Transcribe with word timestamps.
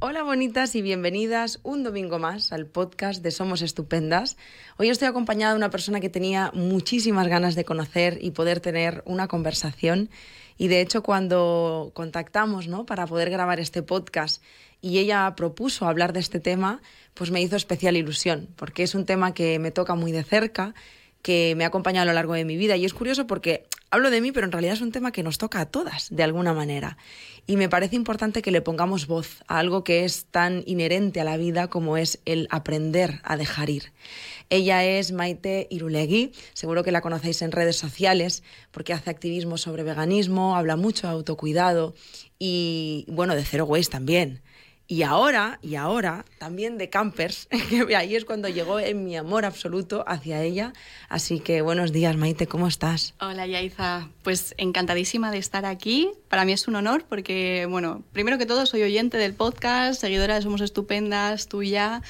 Hola 0.00 0.22
bonitas 0.22 0.76
y 0.76 0.82
bienvenidas 0.82 1.58
un 1.64 1.82
domingo 1.82 2.20
más 2.20 2.52
al 2.52 2.66
podcast 2.66 3.20
de 3.20 3.32
Somos 3.32 3.62
Estupendas. 3.62 4.36
Hoy 4.76 4.90
estoy 4.90 5.08
acompañada 5.08 5.54
de 5.54 5.56
una 5.56 5.70
persona 5.70 5.98
que 5.98 6.08
tenía 6.08 6.52
muchísimas 6.54 7.26
ganas 7.26 7.56
de 7.56 7.64
conocer 7.64 8.16
y 8.22 8.30
poder 8.30 8.60
tener 8.60 9.02
una 9.06 9.26
conversación. 9.26 10.08
Y 10.56 10.68
de 10.68 10.82
hecho 10.82 11.02
cuando 11.02 11.90
contactamos 11.94 12.68
¿no? 12.68 12.86
para 12.86 13.08
poder 13.08 13.28
grabar 13.28 13.58
este 13.58 13.82
podcast 13.82 14.40
y 14.80 14.98
ella 14.98 15.34
propuso 15.34 15.88
hablar 15.88 16.12
de 16.12 16.20
este 16.20 16.38
tema, 16.38 16.80
pues 17.14 17.32
me 17.32 17.42
hizo 17.42 17.56
especial 17.56 17.96
ilusión, 17.96 18.46
porque 18.54 18.84
es 18.84 18.94
un 18.94 19.04
tema 19.04 19.34
que 19.34 19.58
me 19.58 19.72
toca 19.72 19.96
muy 19.96 20.12
de 20.12 20.22
cerca, 20.22 20.74
que 21.22 21.54
me 21.56 21.64
ha 21.64 21.68
acompañado 21.68 22.02
a 22.02 22.06
lo 22.06 22.12
largo 22.12 22.34
de 22.34 22.44
mi 22.44 22.56
vida. 22.56 22.76
Y 22.76 22.84
es 22.84 22.94
curioso 22.94 23.26
porque 23.26 23.66
hablo 23.90 24.10
de 24.10 24.20
mí, 24.20 24.32
pero 24.32 24.46
en 24.46 24.52
realidad 24.52 24.74
es 24.74 24.80
un 24.80 24.92
tema 24.92 25.12
que 25.12 25.22
nos 25.22 25.38
toca 25.38 25.60
a 25.60 25.66
todas, 25.66 26.08
de 26.10 26.22
alguna 26.22 26.52
manera 26.52 26.96
y 27.48 27.56
me 27.56 27.70
parece 27.70 27.96
importante 27.96 28.42
que 28.42 28.50
le 28.50 28.60
pongamos 28.60 29.06
voz 29.06 29.42
a 29.48 29.58
algo 29.58 29.82
que 29.82 30.04
es 30.04 30.26
tan 30.26 30.62
inherente 30.66 31.18
a 31.22 31.24
la 31.24 31.38
vida 31.38 31.68
como 31.68 31.96
es 31.96 32.20
el 32.26 32.46
aprender 32.50 33.20
a 33.24 33.38
dejar 33.38 33.70
ir. 33.70 33.90
Ella 34.50 34.84
es 34.84 35.12
Maite 35.12 35.66
Irulegui, 35.70 36.32
seguro 36.52 36.84
que 36.84 36.92
la 36.92 37.00
conocéis 37.00 37.40
en 37.40 37.50
redes 37.50 37.76
sociales 37.76 38.42
porque 38.70 38.92
hace 38.92 39.08
activismo 39.08 39.56
sobre 39.56 39.82
veganismo, 39.82 40.56
habla 40.56 40.76
mucho 40.76 41.06
de 41.06 41.14
autocuidado 41.14 41.94
y 42.38 43.06
bueno, 43.08 43.34
de 43.34 43.44
Zero 43.46 43.64
Waste 43.64 43.92
también. 43.92 44.42
Y 44.90 45.02
ahora, 45.02 45.58
y 45.60 45.74
ahora, 45.74 46.24
también 46.38 46.78
de 46.78 46.88
Campers, 46.88 47.46
ahí 47.94 48.16
es 48.16 48.24
cuando 48.24 48.48
llegó 48.48 48.80
en 48.80 49.04
mi 49.04 49.18
amor 49.18 49.44
absoluto 49.44 50.02
hacia 50.06 50.42
ella. 50.42 50.72
Así 51.10 51.40
que 51.40 51.60
buenos 51.60 51.92
días, 51.92 52.16
Maite, 52.16 52.46
¿cómo 52.46 52.66
estás? 52.66 53.12
Hola, 53.20 53.46
Yaiza. 53.46 54.08
Pues 54.22 54.54
encantadísima 54.56 55.30
de 55.30 55.36
estar 55.36 55.66
aquí. 55.66 56.10
Para 56.30 56.46
mí 56.46 56.52
es 56.52 56.68
un 56.68 56.76
honor 56.76 57.04
porque, 57.06 57.66
bueno, 57.68 58.02
primero 58.12 58.38
que 58.38 58.46
todo 58.46 58.64
soy 58.64 58.82
oyente 58.82 59.18
del 59.18 59.34
podcast, 59.34 60.00
seguidora 60.00 60.36
de 60.36 60.42
Somos 60.42 60.62
Estupendas, 60.62 61.48
tuya. 61.48 62.00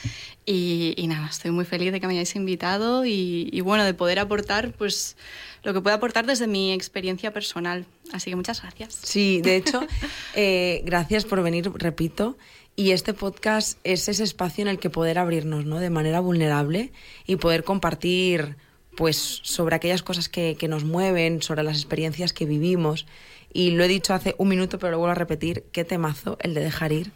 Y, 0.50 0.94
y 0.96 1.08
nada, 1.08 1.28
estoy 1.28 1.50
muy 1.50 1.66
feliz 1.66 1.92
de 1.92 2.00
que 2.00 2.06
me 2.06 2.14
hayáis 2.14 2.34
invitado 2.34 3.04
y, 3.04 3.60
bueno, 3.60 3.84
de 3.84 3.92
poder 3.92 4.18
aportar, 4.18 4.72
pues 4.72 5.14
lo 5.62 5.74
que 5.74 5.82
puedo 5.82 5.94
aportar 5.94 6.24
desde 6.24 6.46
mi 6.46 6.72
experiencia 6.72 7.34
personal. 7.34 7.84
Así 8.14 8.30
que 8.30 8.36
muchas 8.36 8.62
gracias. 8.62 8.96
Sí, 9.02 9.42
de 9.42 9.56
hecho, 9.56 9.86
eh, 10.34 10.80
gracias 10.86 11.26
por 11.26 11.42
venir, 11.42 11.70
repito. 11.74 12.38
Y 12.76 12.92
este 12.92 13.12
podcast 13.12 13.78
es 13.84 14.08
ese 14.08 14.24
espacio 14.24 14.62
en 14.62 14.68
el 14.68 14.78
que 14.78 14.88
poder 14.88 15.18
abrirnos 15.18 15.66
¿no? 15.66 15.80
de 15.80 15.90
manera 15.90 16.20
vulnerable 16.20 16.92
y 17.26 17.36
poder 17.36 17.62
compartir 17.62 18.56
pues, 18.96 19.40
sobre 19.42 19.76
aquellas 19.76 20.02
cosas 20.02 20.30
que 20.30 20.56
nos 20.66 20.82
mueven, 20.82 21.42
sobre 21.42 21.62
las 21.62 21.76
experiencias 21.76 22.32
que 22.32 22.46
vivimos. 22.46 23.04
Y 23.52 23.72
lo 23.72 23.84
he 23.84 23.88
dicho 23.88 24.14
hace 24.14 24.34
un 24.38 24.48
minuto, 24.48 24.78
pero 24.78 24.92
lo 24.92 24.98
vuelvo 24.98 25.12
a 25.12 25.14
repetir, 25.14 25.64
qué 25.72 25.84
temazo 25.84 26.38
el 26.40 26.54
de 26.54 26.62
dejar 26.62 26.92
ir. 26.92 27.12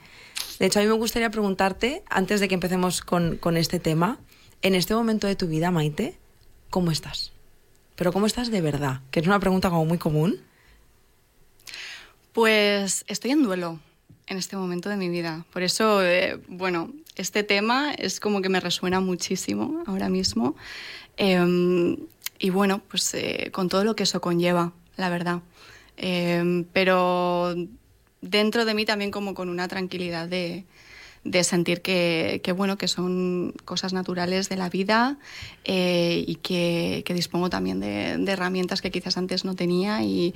De 0.59 0.67
hecho, 0.67 0.79
a 0.79 0.83
mí 0.83 0.89
me 0.89 0.95
gustaría 0.95 1.31
preguntarte, 1.31 2.03
antes 2.09 2.41
de 2.41 2.49
que 2.49 2.55
empecemos 2.55 3.01
con, 3.01 3.37
con 3.37 3.57
este 3.57 3.81
tema, 3.81 4.19
en 4.63 4.75
este 4.75 4.95
momento 4.95 5.27
de 5.27 5.37
tu 5.37 5.49
vida, 5.49 5.71
Maite, 5.71 6.19
¿cómo 6.71 6.91
estás? 6.91 7.33
Pero 7.97 8.13
¿cómo 8.13 8.27
estás 8.27 8.51
de 8.51 8.61
verdad? 8.61 9.01
Que 9.11 9.21
es 9.21 9.27
una 9.27 9.41
pregunta 9.41 9.71
como 9.71 9.85
muy 9.85 9.99
común. 9.99 10.41
Pues 12.33 13.05
estoy 13.09 13.33
en 13.33 13.43
duelo 13.43 13.79
en 14.27 14.39
este 14.39 14.57
momento 14.57 14.89
de 14.89 14.97
mi 14.97 15.09
vida. 15.09 15.45
Por 15.53 15.63
eso, 15.63 16.03
eh, 16.03 16.41
bueno, 16.49 16.93
este 17.17 17.43
tema 17.43 17.93
es 17.93 18.21
como 18.21 18.41
que 18.41 18.49
me 18.49 18.61
resuena 18.61 19.01
muchísimo 19.01 19.83
ahora 19.87 20.09
mismo. 20.09 20.57
Eh, 21.17 21.97
y 22.39 22.51
bueno, 22.51 22.81
pues 22.89 23.13
eh, 23.15 23.51
con 23.53 23.69
todo 23.69 23.85
lo 23.85 23.95
que 23.95 24.05
eso 24.05 24.21
conlleva, 24.21 24.73
la 24.97 25.11
verdad. 25.11 25.41
Pero 26.73 27.55
dentro 28.23 28.65
de 28.65 28.73
mí 28.73 28.87
también 28.87 29.11
como 29.11 29.35
con 29.35 29.51
una 29.51 29.69
tranquilidad 29.69 30.29
de, 30.29 30.65
de 31.25 31.45
sentir 31.45 31.83
que, 31.83 32.41
que, 32.43 32.53
bueno, 32.53 32.79
que 32.79 32.89
son 32.89 33.55
cosas 33.65 33.93
naturales 33.93 34.49
de 34.49 34.57
la 34.57 34.69
vida 34.71 35.19
eh, 35.65 36.25
y 36.27 36.37
que, 36.37 37.05
dispongo 37.15 37.51
también 37.51 37.81
de, 37.81 38.33
herramientas 38.33 38.81
que 38.81 38.91
quizás 38.91 39.17
antes 39.17 39.45
no 39.45 39.55
tenía 39.55 40.03
y, 40.03 40.35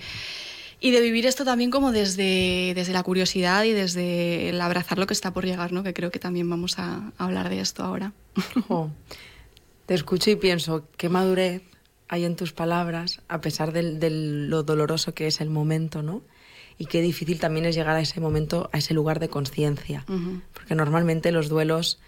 y 0.81 0.91
de 0.91 1.01
vivir 1.01 1.27
esto 1.27 1.45
también 1.45 1.71
como 1.71 1.91
desde, 1.91 2.73
desde 2.75 2.93
la 2.93 3.03
curiosidad 3.03 3.65
y 3.65 3.73
desde 3.73 4.51
el 4.51 4.61
abrazar 4.61 4.99
lo 4.99 5.07
que 5.07 5.15
está 5.15 5.33
por 5.33 5.45
llegar, 5.45 5.73
¿no? 5.73 5.83
que 5.83 5.95
creo 5.95 6.11
que 6.11 6.19
también 6.19 6.49
vamos 6.49 6.79
a, 6.79 7.13
hablar 7.19 7.49
de 7.49 7.61
esto 7.61 7.83
ahora. 7.83 8.13
Te 9.87 9.95
escucho 9.95 10.31
y 10.31 10.37
pienso, 10.37 10.89
qué 10.97 11.09
madurez 11.09 11.63
hay 12.09 12.25
en 12.25 12.37
tus 12.37 12.53
palabras, 12.53 13.23
a 13.29 13.41
pesar 13.41 13.73
de 13.73 14.11
lo 14.11 14.63
doloroso 14.63 15.15
que 15.15 15.27
es 15.27 15.41
el 15.41 15.51
momento, 15.51 16.03
¿no? 16.03 16.23
Y 16.79 16.87
qué 16.87 17.01
difícil 17.01 17.39
también 17.39 17.67
es 17.67 17.75
llegar 17.75 17.97
a 17.97 18.01
ese 18.01 18.21
momento, 18.21 18.69
a 18.73 18.79
ese 18.79 18.95
lugar 18.95 19.19
de 19.21 19.29
conciencia, 19.29 20.05
uh 20.09 20.13
-huh. 20.13 20.43
porque 20.53 20.75
normalmente 20.75 21.33
los 21.33 21.49
duelos 21.49 21.99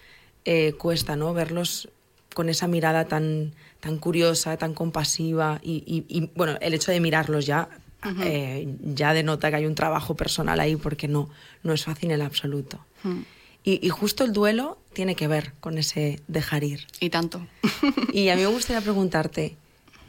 eh, 0.44 0.72
cuesta, 0.74 1.16
¿no? 1.16 1.32
Verlos 1.34 1.88
con 2.34 2.48
esa 2.48 2.68
mirada 2.68 3.06
tan, 3.06 3.52
tan 3.80 3.98
curiosa, 3.98 4.56
tan 4.56 4.74
compasiva 4.74 5.60
y, 5.62 5.82
y, 5.86 6.04
y 6.08 6.30
bueno, 6.34 6.56
el 6.60 6.74
hecho 6.74 6.92
de 6.92 7.00
mirarlos 7.00 7.46
ya 7.46 7.68
uh 8.04 8.08
-huh. 8.08 8.22
eh, 8.24 8.68
ya 8.94 9.12
denota 9.14 9.50
que 9.50 9.56
hay 9.56 9.66
un 9.66 9.74
trabajo 9.74 10.14
personal 10.14 10.60
ahí 10.60 10.76
porque 10.76 11.08
no, 11.08 11.28
no 11.62 11.72
es 11.72 11.84
fácil 11.84 12.10
en 12.10 12.16
el 12.16 12.22
absoluto. 12.22 12.78
Uh 13.04 13.08
-huh. 13.08 13.24
y, 13.64 13.86
y, 13.86 13.88
justo 13.88 14.24
el 14.24 14.32
duelo 14.32 14.78
tiene 14.92 15.14
que 15.14 15.28
ver 15.28 15.52
con 15.60 15.78
ese 15.78 16.20
dejar 16.28 16.62
ir. 16.64 16.86
Y 17.00 17.10
tanto. 17.10 17.46
y 18.12 18.28
a 18.28 18.36
mí 18.36 18.42
me 18.42 18.48
gustaría 18.48 18.80
preguntarte, 18.82 19.56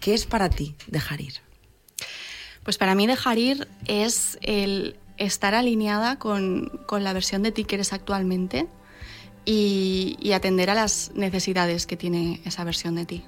¿qué 0.02 0.14
es 0.14 0.26
para 0.26 0.50
ti 0.50 0.76
dejar 0.88 1.22
ir? 1.22 1.36
Pues 2.70 2.78
para 2.78 2.94
mí 2.94 3.08
dejar 3.08 3.40
ir 3.40 3.68
es 3.88 4.38
el 4.44 4.96
estar 5.18 5.56
alineada 5.56 6.20
con, 6.20 6.70
con 6.86 7.04
la 7.04 7.14
versión 7.14 7.42
de 7.42 7.52
ti 7.52 7.64
que 7.64 7.74
eres 7.74 7.94
actualmente 7.94 8.68
y, 9.44 10.32
atender 10.36 10.70
a 10.70 10.76
las 10.76 11.12
necesidades 11.16 11.88
que 11.88 11.98
tiene 11.98 12.42
esa 12.46 12.64
versión 12.64 12.94
de 12.94 13.08
ti. 13.08 13.24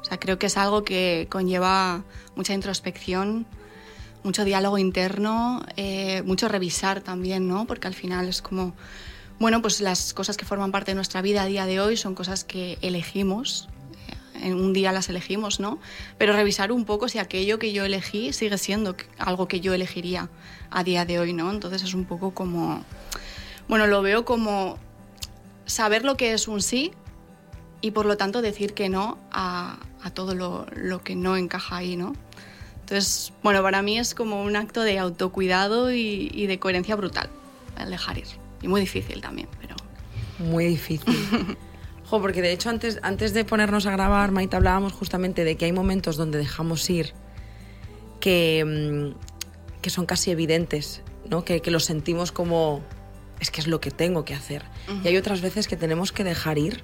O 0.00 0.04
sea, 0.04 0.18
creo 0.18 0.40
que 0.40 0.46
es 0.46 0.56
algo 0.56 0.82
que 0.82 1.28
conlleva 1.30 2.02
mucha 2.34 2.52
introspección, 2.52 3.46
mucho 4.24 4.44
diálogo 4.44 4.76
interno, 4.76 5.64
eh, 5.76 6.22
mucho 6.26 6.48
revisar 6.48 7.00
también, 7.00 7.46
¿no? 7.46 7.68
Porque 7.68 7.86
al 7.86 7.94
final 7.94 8.26
es 8.26 8.42
como, 8.42 8.74
bueno, 9.38 9.62
pues 9.62 9.80
las 9.80 10.12
cosas 10.14 10.36
que 10.36 10.44
forman 10.44 10.72
parte 10.72 10.90
de 10.90 10.96
nuestra 10.96 11.22
vida 11.22 11.42
a 11.42 11.46
día 11.46 11.64
de 11.64 11.78
hoy 11.78 11.96
son 11.96 12.16
cosas 12.16 12.42
que 12.42 12.76
elegimos 12.82 13.68
en 14.42 14.54
un 14.54 14.72
día 14.72 14.92
las 14.92 15.08
elegimos, 15.08 15.60
¿no? 15.60 15.78
Pero 16.18 16.32
revisar 16.32 16.72
un 16.72 16.84
poco 16.84 17.08
si 17.08 17.18
aquello 17.18 17.58
que 17.58 17.72
yo 17.72 17.84
elegí 17.84 18.32
sigue 18.32 18.58
siendo 18.58 18.96
algo 19.18 19.48
que 19.48 19.60
yo 19.60 19.74
elegiría 19.74 20.28
a 20.70 20.84
día 20.84 21.04
de 21.04 21.18
hoy, 21.18 21.32
¿no? 21.32 21.50
Entonces 21.50 21.82
es 21.82 21.94
un 21.94 22.04
poco 22.04 22.32
como, 22.32 22.84
bueno, 23.68 23.86
lo 23.86 24.02
veo 24.02 24.24
como 24.24 24.78
saber 25.66 26.04
lo 26.04 26.16
que 26.16 26.32
es 26.32 26.48
un 26.48 26.62
sí 26.62 26.92
y 27.80 27.92
por 27.92 28.06
lo 28.06 28.16
tanto 28.16 28.42
decir 28.42 28.74
que 28.74 28.88
no 28.88 29.18
a, 29.30 29.78
a 30.02 30.10
todo 30.10 30.34
lo, 30.34 30.66
lo, 30.74 31.02
que 31.02 31.14
no 31.14 31.36
encaja 31.36 31.76
ahí, 31.76 31.96
¿no? 31.96 32.14
Entonces, 32.80 33.32
bueno, 33.42 33.62
para 33.62 33.82
mí 33.82 33.98
es 33.98 34.14
como 34.14 34.42
un 34.42 34.56
acto 34.56 34.82
de 34.82 34.98
autocuidado 34.98 35.92
y, 35.92 36.30
y 36.32 36.46
de 36.46 36.58
coherencia 36.58 36.96
brutal, 36.96 37.30
el 37.78 37.90
dejar 37.90 38.18
ir. 38.18 38.26
Y 38.62 38.68
muy 38.68 38.80
difícil 38.80 39.20
también, 39.20 39.48
pero... 39.60 39.76
Muy 40.38 40.66
difícil. 40.66 41.56
Jo, 42.10 42.20
porque 42.20 42.42
de 42.42 42.50
hecho 42.50 42.70
antes, 42.70 42.98
antes 43.02 43.32
de 43.34 43.44
ponernos 43.44 43.86
a 43.86 43.92
grabar, 43.92 44.32
Maite, 44.32 44.56
hablábamos 44.56 44.92
justamente 44.92 45.44
de 45.44 45.56
que 45.56 45.66
hay 45.66 45.72
momentos 45.72 46.16
donde 46.16 46.38
dejamos 46.38 46.90
ir 46.90 47.12
que, 48.18 48.64
mm, 49.14 49.80
que 49.80 49.90
son 49.90 50.06
casi 50.06 50.32
evidentes, 50.32 51.02
¿no? 51.28 51.44
que, 51.44 51.62
que 51.62 51.70
los 51.70 51.84
sentimos 51.84 52.32
como 52.32 52.82
es 53.38 53.52
que 53.52 53.60
es 53.60 53.68
lo 53.68 53.80
que 53.80 53.92
tengo 53.92 54.24
que 54.24 54.34
hacer. 54.34 54.64
Uh 54.88 54.92
-huh. 54.92 55.04
Y 55.04 55.08
hay 55.08 55.16
otras 55.16 55.40
veces 55.40 55.68
que 55.68 55.76
tenemos 55.76 56.10
que 56.10 56.24
dejar 56.24 56.58
ir 56.58 56.82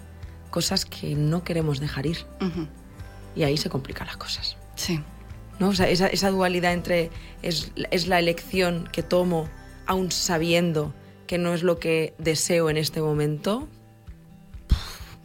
cosas 0.50 0.84
que 0.84 1.16
no 1.16 1.43
queremos 1.43 1.81
dejar 1.81 2.06
ir. 2.06 2.19
Uh 2.41 2.44
-huh. 2.44 2.69
Y 3.34 3.43
ahí 3.43 3.56
se 3.56 3.69
complican 3.69 4.06
las 4.06 4.16
cosas. 4.16 4.56
Sí. 4.76 5.00
¿No? 5.58 5.70
O 5.70 5.75
sea, 5.75 5.88
esa, 5.88 6.06
esa 6.06 6.31
dualidad 6.31 6.72
entre 6.72 7.10
es, 7.43 7.72
es 7.91 8.06
la 8.06 8.20
elección 8.20 8.88
que 8.93 9.03
tomo 9.03 9.48
aún 9.87 10.12
sabiendo 10.12 10.94
que 11.26 11.37
no 11.37 11.53
es 11.53 11.64
lo 11.64 11.81
que 11.81 12.14
deseo 12.19 12.70
en 12.70 12.76
este 12.76 13.00
momento, 13.03 13.69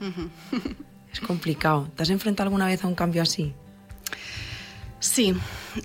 es 1.14 1.20
complicado. 1.22 1.90
¿Te 1.96 2.04
has 2.04 2.10
enfrentado 2.10 2.48
alguna 2.48 2.66
vez 2.66 2.84
a 2.84 2.88
un 2.88 2.96
cambio 2.96 3.22
así? 3.22 3.54
Sí. 5.00 5.34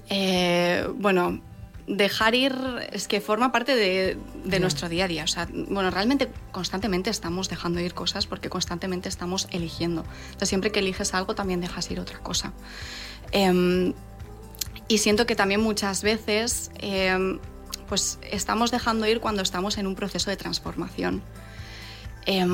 Eh, 0.08 0.88
bueno, 0.96 1.40
dejar 1.86 2.34
ir 2.34 2.54
es 2.92 3.08
que 3.08 3.20
forma 3.20 3.52
parte 3.52 3.76
de, 3.76 4.18
de 4.44 4.60
nuestro 4.60 4.88
día 4.88 5.04
a 5.04 5.08
día. 5.08 5.24
O 5.24 5.28
sea, 5.28 5.48
bueno, 5.52 5.90
realmente 5.90 6.28
constantemente 6.52 7.10
estamos 7.10 7.48
dejando 7.48 7.80
ir 7.80 7.94
cosas 7.94 8.26
porque 8.26 8.48
constantemente 8.48 9.08
estamos 9.08 9.48
eligiendo. 9.50 10.02
O 10.02 10.38
sea, 10.38 10.46
siempre 10.46 10.72
que 10.72 10.80
eliges 10.80 11.14
algo 11.14 11.34
también 11.34 11.60
dejas 11.60 11.90
ir 11.90 12.00
otra 12.00 12.18
cosa. 12.18 12.52
Eh, 13.32 13.92
y 14.88 14.98
siento 14.98 15.26
que 15.26 15.34
también 15.34 15.60
muchas 15.60 16.02
veces 16.02 16.70
eh, 16.78 17.38
pues 17.88 18.18
estamos 18.30 18.70
dejando 18.70 19.06
ir 19.06 19.20
cuando 19.20 19.42
estamos 19.42 19.78
en 19.78 19.86
un 19.86 19.94
proceso 19.94 20.30
de 20.30 20.36
transformación. 20.36 21.22
Eh, 22.26 22.46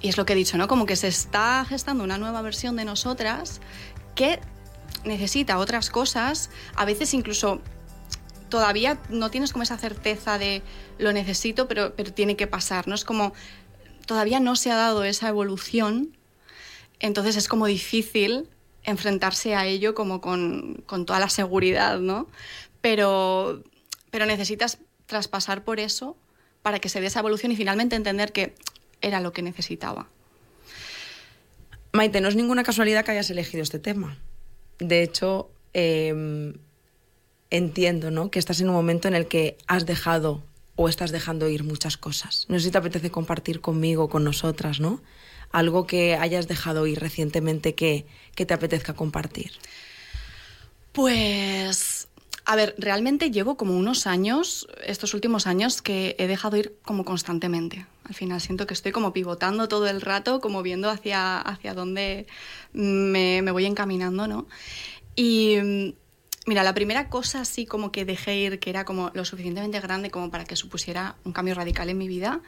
y 0.00 0.08
es 0.08 0.16
lo 0.16 0.24
que 0.24 0.32
he 0.32 0.36
dicho, 0.36 0.56
¿no? 0.56 0.68
Como 0.68 0.86
que 0.86 0.96
se 0.96 1.08
está 1.08 1.64
gestando 1.68 2.04
una 2.04 2.18
nueva 2.18 2.42
versión 2.42 2.76
de 2.76 2.84
nosotras 2.84 3.60
que 4.14 4.40
necesita 5.04 5.58
otras 5.58 5.90
cosas, 5.90 6.50
a 6.74 6.84
veces 6.84 7.14
incluso 7.14 7.60
todavía 8.48 8.98
no 9.08 9.30
tienes 9.30 9.52
como 9.52 9.62
esa 9.62 9.78
certeza 9.78 10.38
de 10.38 10.62
lo 10.98 11.12
necesito, 11.12 11.68
pero, 11.68 11.94
pero 11.94 12.12
tiene 12.12 12.36
que 12.36 12.46
pasar, 12.46 12.88
¿no? 12.88 12.94
Es 12.94 13.04
como, 13.04 13.32
todavía 14.06 14.40
no 14.40 14.56
se 14.56 14.70
ha 14.70 14.76
dado 14.76 15.04
esa 15.04 15.28
evolución, 15.28 16.16
entonces 16.98 17.36
es 17.36 17.48
como 17.48 17.66
difícil 17.66 18.48
enfrentarse 18.82 19.54
a 19.54 19.66
ello 19.66 19.94
como 19.94 20.20
con, 20.20 20.82
con 20.86 21.06
toda 21.06 21.20
la 21.20 21.28
seguridad, 21.28 21.98
¿no? 21.98 22.26
Pero, 22.80 23.62
pero 24.10 24.26
necesitas 24.26 24.78
traspasar 25.06 25.64
por 25.64 25.80
eso 25.80 26.16
para 26.62 26.78
que 26.78 26.88
se 26.88 27.00
dé 27.00 27.06
esa 27.06 27.20
evolución 27.20 27.52
y 27.52 27.56
finalmente 27.56 27.96
entender 27.96 28.32
que 28.32 28.54
era 29.00 29.20
lo 29.20 29.32
que 29.32 29.42
necesitaba. 29.42 30.08
Maite, 31.92 32.20
no 32.20 32.28
es 32.28 32.36
ninguna 32.36 32.62
casualidad 32.62 33.04
que 33.04 33.12
hayas 33.12 33.30
elegido 33.30 33.62
este 33.62 33.78
tema. 33.78 34.16
De 34.78 35.02
hecho, 35.02 35.50
em, 35.72 36.54
entiendo 37.50 38.10
¿no? 38.10 38.30
que 38.30 38.38
estás 38.38 38.60
en 38.60 38.68
un 38.68 38.74
momento 38.74 39.08
en 39.08 39.14
el 39.14 39.26
que 39.26 39.58
has 39.66 39.86
dejado 39.86 40.42
o 40.76 40.88
estás 40.88 41.10
dejando 41.10 41.48
ir 41.48 41.64
muchas 41.64 41.96
cosas. 41.96 42.46
No 42.48 42.58
sé 42.58 42.66
si 42.66 42.70
te 42.70 42.78
apetece 42.78 43.10
compartir 43.10 43.60
conmigo, 43.60 44.08
con 44.08 44.24
nosotras, 44.24 44.80
¿no? 44.80 45.02
Algo 45.50 45.86
que 45.86 46.14
hayas 46.14 46.46
dejado 46.48 46.86
ir 46.86 47.00
recientemente 47.00 47.74
que, 47.74 48.06
que 48.34 48.46
te 48.46 48.54
apetezca 48.54 48.94
compartir. 48.94 49.50
Pues 50.92 51.89
a 52.50 52.56
ver, 52.56 52.74
realmente 52.78 53.30
llevo 53.30 53.56
como 53.56 53.78
unos 53.78 54.08
años, 54.08 54.66
estos 54.84 55.14
últimos 55.14 55.46
años, 55.46 55.82
que 55.82 56.16
he 56.18 56.26
dejado 56.26 56.56
ir 56.56 56.74
como 56.82 57.04
constantemente. 57.04 57.86
Al 58.02 58.14
final 58.16 58.40
siento 58.40 58.66
que 58.66 58.74
estoy 58.74 58.90
como 58.90 59.12
pivotando 59.12 59.68
todo 59.68 59.86
el 59.86 60.00
rato, 60.00 60.40
como 60.40 60.60
viendo 60.64 60.90
hacia, 60.90 61.38
hacia 61.38 61.74
dónde 61.74 62.26
me, 62.72 63.40
me 63.42 63.52
voy 63.52 63.66
encaminando, 63.66 64.26
¿no? 64.26 64.48
Y 65.14 65.94
mira, 66.44 66.64
la 66.64 66.74
primera 66.74 67.08
cosa 67.08 67.42
así 67.42 67.66
como 67.66 67.92
que 67.92 68.04
dejé 68.04 68.34
ir, 68.38 68.58
que 68.58 68.70
era 68.70 68.84
como 68.84 69.12
lo 69.14 69.24
suficientemente 69.24 69.78
grande 69.78 70.10
como 70.10 70.32
para 70.32 70.44
que 70.44 70.56
supusiera 70.56 71.14
un 71.22 71.32
cambio 71.32 71.54
radical 71.54 71.88
en 71.88 71.98
mi 71.98 72.08
vida, 72.08 72.40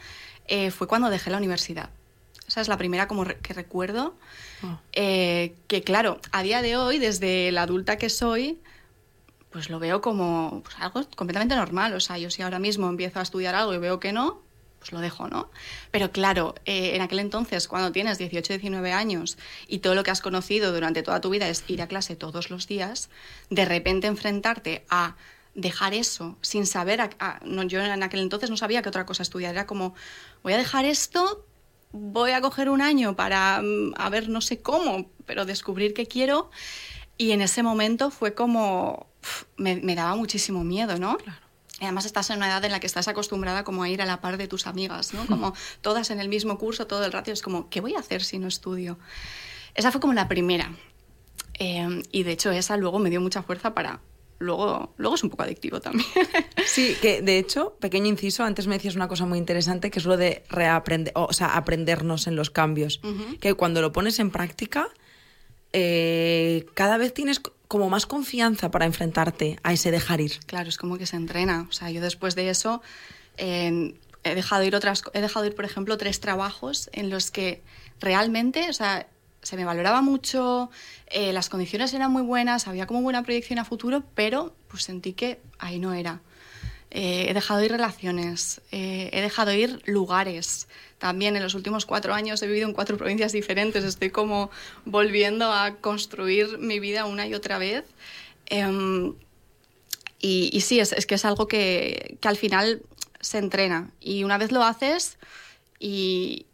eh, 0.48 0.72
fue 0.72 0.88
cuando 0.88 1.10
dejé 1.10 1.30
la 1.30 1.38
universidad. 1.38 1.90
Esa 2.48 2.60
es 2.60 2.66
la 2.66 2.76
primera 2.76 3.06
como 3.06 3.24
que 3.24 3.54
recuerdo. 3.54 4.16
Oh. 4.64 4.80
Eh, 4.94 5.54
que 5.68 5.82
claro, 5.82 6.20
a 6.32 6.42
día 6.42 6.60
de 6.60 6.76
hoy, 6.76 6.98
desde 6.98 7.52
la 7.52 7.62
adulta 7.62 7.98
que 7.98 8.10
soy, 8.10 8.58
pues 9.52 9.70
lo 9.70 9.78
veo 9.78 10.00
como 10.00 10.62
pues, 10.64 10.76
algo 10.78 11.06
completamente 11.14 11.54
normal. 11.54 11.94
O 11.94 12.00
sea, 12.00 12.18
yo 12.18 12.30
si 12.30 12.42
ahora 12.42 12.58
mismo 12.58 12.88
empiezo 12.88 13.20
a 13.20 13.22
estudiar 13.22 13.54
algo 13.54 13.74
y 13.74 13.78
veo 13.78 14.00
que 14.00 14.12
no, 14.12 14.40
pues 14.78 14.92
lo 14.92 15.00
dejo, 15.00 15.28
¿no? 15.28 15.50
Pero 15.90 16.10
claro, 16.10 16.54
eh, 16.64 16.96
en 16.96 17.02
aquel 17.02 17.20
entonces, 17.20 17.68
cuando 17.68 17.92
tienes 17.92 18.18
18, 18.18 18.54
19 18.54 18.92
años 18.92 19.38
y 19.68 19.78
todo 19.78 19.94
lo 19.94 20.02
que 20.02 20.10
has 20.10 20.20
conocido 20.20 20.72
durante 20.72 21.02
toda 21.04 21.20
tu 21.20 21.30
vida 21.30 21.48
es 21.48 21.62
ir 21.68 21.82
a 21.82 21.86
clase 21.86 22.16
todos 22.16 22.50
los 22.50 22.66
días, 22.66 23.08
de 23.48 23.64
repente 23.64 24.08
enfrentarte 24.08 24.84
a 24.88 25.14
dejar 25.54 25.94
eso 25.94 26.36
sin 26.40 26.66
saber, 26.66 27.10
yo 27.66 27.80
en 27.80 28.02
aquel 28.02 28.20
entonces 28.20 28.50
no 28.50 28.56
sabía 28.56 28.82
qué 28.82 28.88
otra 28.88 29.06
cosa 29.06 29.22
estudiar, 29.22 29.52
era 29.54 29.66
como, 29.66 29.94
voy 30.42 30.54
a 30.54 30.58
dejar 30.58 30.84
esto, 30.84 31.46
voy 31.92 32.32
a 32.32 32.40
coger 32.40 32.68
un 32.68 32.80
año 32.80 33.14
para, 33.14 33.60
mm, 33.62 33.94
a 33.96 34.08
ver, 34.08 34.28
no 34.28 34.40
sé 34.40 34.62
cómo, 34.62 35.10
pero 35.26 35.44
descubrir 35.44 35.94
qué 35.94 36.06
quiero. 36.06 36.50
Y 37.18 37.32
en 37.32 37.40
ese 37.40 37.62
momento 37.62 38.10
fue 38.10 38.34
como, 38.34 39.06
me, 39.56 39.94
daba 39.94 40.16
muchísimo 40.16 40.64
miedo, 40.64 40.98
¿no? 40.98 41.16
Claro. 41.18 41.38
Y 41.80 41.84
además 41.84 42.04
estás 42.04 42.30
en 42.30 42.36
una 42.36 42.46
edad 42.46 42.64
en 42.64 42.70
la 42.70 42.78
que 42.78 42.86
estás 42.86 43.08
acostumbrada 43.08 43.64
como 43.64 43.82
a 43.82 43.88
ir 43.88 44.02
a 44.02 44.06
la 44.06 44.20
par 44.20 44.36
de 44.36 44.46
tus 44.46 44.66
amigas, 44.66 45.14
¿no? 45.14 45.26
Como 45.26 45.52
todas 45.80 46.10
en 46.10 46.20
el 46.20 46.28
mismo 46.28 46.56
curso 46.56 46.86
todo 46.86 47.04
el 47.04 47.12
rato. 47.12 47.32
Es 47.32 47.42
como, 47.42 47.68
¿qué 47.70 47.80
voy 47.80 47.96
a 47.96 47.98
hacer 47.98 48.22
si 48.22 48.38
no 48.38 48.46
estudio? 48.46 48.98
Esa 49.74 49.90
fue 49.90 50.00
como 50.00 50.12
la 50.12 50.28
primera. 50.28 50.72
Eh, 51.58 52.02
y 52.12 52.22
de 52.22 52.32
hecho 52.32 52.50
esa 52.50 52.76
luego 52.76 52.98
me 52.98 53.10
dio 53.10 53.20
mucha 53.20 53.42
fuerza 53.42 53.74
para... 53.74 54.00
Luego, 54.38 54.92
luego 54.96 55.14
es 55.14 55.22
un 55.22 55.30
poco 55.30 55.44
adictivo 55.44 55.80
también. 55.80 56.08
Sí, 56.66 56.96
que 57.02 57.20
de 57.20 57.38
hecho, 57.38 57.76
pequeño 57.80 58.06
inciso, 58.06 58.44
antes 58.44 58.66
me 58.66 58.74
decías 58.74 58.96
una 58.96 59.08
cosa 59.08 59.26
muy 59.26 59.38
interesante, 59.38 59.90
que 59.90 59.98
es 59.98 60.04
lo 60.04 60.16
de 60.16 60.42
reaprender, 60.48 61.12
o 61.16 61.32
sea, 61.32 61.56
aprendernos 61.56 62.26
en 62.26 62.36
los 62.36 62.50
cambios. 62.50 63.00
Que 63.40 63.54
cuando 63.54 63.80
lo 63.82 63.92
pones 63.92 64.18
en 64.20 64.30
práctica, 64.30 64.88
eh, 65.72 66.66
cada 66.74 66.98
vez 66.98 67.14
tienes 67.14 67.40
como 67.68 67.88
más 67.88 68.06
confianza 68.06 68.70
para 68.70 68.84
enfrentarte 68.84 69.58
a 69.62 69.72
ese 69.72 69.90
dejar 69.90 70.20
ir. 70.20 70.40
Claro, 70.46 70.68
es 70.68 70.76
como 70.76 70.98
que 70.98 71.06
se 71.06 71.16
entrena. 71.16 71.66
O 71.68 71.72
sea, 71.72 71.90
yo 71.90 72.00
después 72.00 72.34
de 72.34 72.50
eso 72.50 72.82
he 74.24 74.34
dejado 74.34 74.62
ir 74.64 74.74
otras, 74.74 75.02
he 75.14 75.20
dejado 75.20 75.46
ir, 75.46 75.54
por 75.54 75.64
ejemplo, 75.64 75.96
tres 75.96 76.20
trabajos 76.20 76.90
en 76.92 77.10
los 77.10 77.30
que 77.30 77.62
realmente, 78.00 78.68
o 78.68 78.72
sea, 78.72 79.06
se 79.42 79.56
me 79.56 79.64
valoraba 79.64 80.02
mucho, 80.02 80.70
eh, 81.08 81.32
las 81.32 81.48
condiciones 81.48 81.92
eran 81.94 82.12
muy 82.12 82.22
buenas, 82.22 82.68
había 82.68 82.86
como 82.86 83.02
buena 83.02 83.22
proyección 83.22 83.58
a 83.58 83.64
futuro, 83.64 84.04
pero 84.14 84.54
pues 84.68 84.84
sentí 84.84 85.12
que 85.12 85.40
ahí 85.58 85.78
no 85.78 85.92
era. 85.92 86.20
Eh, 86.94 87.30
he 87.30 87.32
dejado 87.32 87.64
ir 87.64 87.70
relaciones, 87.70 88.60
eh, 88.70 89.08
he 89.14 89.22
dejado 89.22 89.50
ir 89.54 89.80
lugares. 89.86 90.68
También 90.98 91.36
en 91.36 91.42
los 91.42 91.54
últimos 91.54 91.86
cuatro 91.86 92.12
años 92.12 92.42
he 92.42 92.46
vivido 92.46 92.68
en 92.68 92.74
cuatro 92.74 92.96
provincias 92.98 93.32
diferentes. 93.32 93.82
Estoy 93.82 94.10
como 94.10 94.50
volviendo 94.84 95.50
a 95.50 95.76
construir 95.76 96.58
mi 96.58 96.80
vida 96.80 97.06
una 97.06 97.26
y 97.26 97.32
otra 97.32 97.56
vez. 97.56 97.86
Em, 98.44 99.14
y, 100.20 100.60
sí, 100.60 100.80
es, 100.80 101.06
que 101.06 101.14
es 101.14 101.24
algo 101.24 101.48
que, 101.48 102.18
al 102.22 102.36
final 102.36 102.82
se 103.20 103.38
entrena. 103.38 103.90
Y 103.98 104.24
una 104.24 104.36
vez 104.36 104.52
lo 104.52 104.62
haces 104.62 105.16
y, 105.80 106.44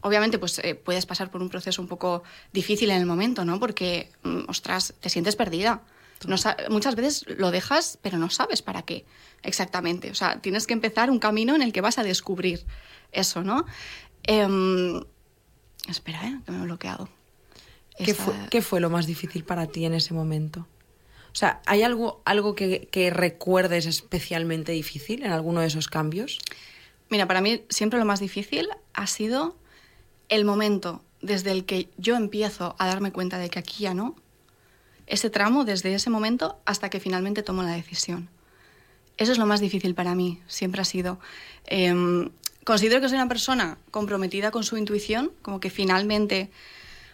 obviamente 0.00 0.38
pues 0.38 0.58
eh, 0.60 0.74
puedes 0.74 1.04
pasar 1.04 1.30
por 1.30 1.42
un 1.42 1.50
proceso 1.50 1.82
un 1.82 1.88
poco 1.88 2.22
difícil 2.52 2.90
en 2.90 2.96
el 2.96 3.06
momento, 3.06 3.44
¿no? 3.44 3.60
Porque, 3.60 4.08
mm, 4.22 4.48
ostras, 4.48 4.94
te 5.00 5.10
sientes 5.10 5.36
perdida 5.36 5.82
muchas 6.26 6.96
veces 6.96 7.24
lo 7.28 7.50
dejas, 7.50 7.98
pero 8.02 8.18
no 8.18 8.30
sabes 8.30 8.62
para 8.62 8.82
qué 8.82 9.04
exactamente. 9.42 10.10
O 10.10 10.14
sea, 10.14 10.40
tienes 10.40 10.66
que 10.66 10.72
empezar 10.72 11.10
un 11.10 11.18
camino 11.18 11.54
en 11.54 11.62
el 11.62 11.72
que 11.72 11.80
vas 11.80 11.98
a 11.98 12.02
descubrir 12.02 12.64
eso, 13.12 13.42
¿no? 13.42 13.66
Em, 14.24 15.02
espera, 15.88 16.26
¿eh? 16.26 16.38
que 16.44 16.52
me 16.52 16.58
he 16.58 16.62
bloqueado. 16.62 17.08
¿Qué, 18.50 18.62
fue, 18.62 18.80
lo 18.80 18.90
más 18.90 19.06
difícil 19.06 19.44
para 19.44 19.66
ti 19.66 19.84
en 19.84 19.94
ese 19.94 20.14
momento? 20.14 20.66
O 21.32 21.34
sea, 21.34 21.60
¿hay 21.66 21.82
algo, 21.82 22.22
algo 22.24 22.54
que, 22.54 22.88
que 22.90 23.10
recuerdes 23.10 23.86
especialmente 23.86 24.72
difícil 24.72 25.24
en 25.24 25.32
alguno 25.32 25.60
de 25.60 25.66
esos 25.66 25.88
cambios? 25.88 26.38
Mira, 27.10 27.26
para 27.28 27.40
mí 27.40 27.64
siempre 27.68 27.98
lo 27.98 28.04
más 28.04 28.20
difícil 28.20 28.68
ha 28.94 29.06
sido 29.06 29.56
el 30.28 30.44
momento 30.44 31.04
desde 31.20 31.52
el 31.52 31.64
que 31.64 31.90
yo 31.96 32.16
empiezo 32.16 32.74
a 32.78 32.86
darme 32.86 33.12
cuenta 33.12 33.38
de 33.38 33.50
que 33.50 33.58
aquí 33.58 33.84
ya 33.84 33.94
no, 33.94 34.16
ese 35.06 35.30
tramo 35.30 35.64
desde 35.64 35.94
ese 35.94 36.10
momento 36.10 36.60
hasta 36.64 36.90
que 36.90 37.00
finalmente 37.00 37.42
tomo 37.42 37.62
la 37.62 37.72
decisión. 37.72 38.28
Eso 39.16 39.32
es 39.32 39.38
lo 39.38 39.46
más 39.46 39.60
difícil 39.60 39.94
para 39.94 40.14
mí, 40.14 40.40
siempre 40.46 40.80
ha 40.80 40.84
sido. 40.84 41.18
Em, 41.66 42.30
considero 42.64 43.00
que 43.00 43.08
soy 43.08 43.16
una 43.16 43.28
persona 43.28 43.78
comprometida 43.90 44.50
con 44.50 44.64
su 44.64 44.76
intuición, 44.76 45.32
como 45.42 45.60
que 45.60 45.70
finalmente 45.70 46.50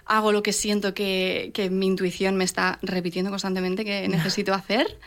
hago 0.04 0.32
lo 0.32 0.42
que 0.42 0.52
siento 0.52 0.94
que, 0.94 1.68
mi 1.70 1.86
intuición 1.86 2.36
me 2.36 2.44
está 2.44 2.78
repitiendo 2.82 3.30
constantemente 3.30 3.84
que 3.84 4.08
necesito 4.08 4.54
hacer, 4.54 4.98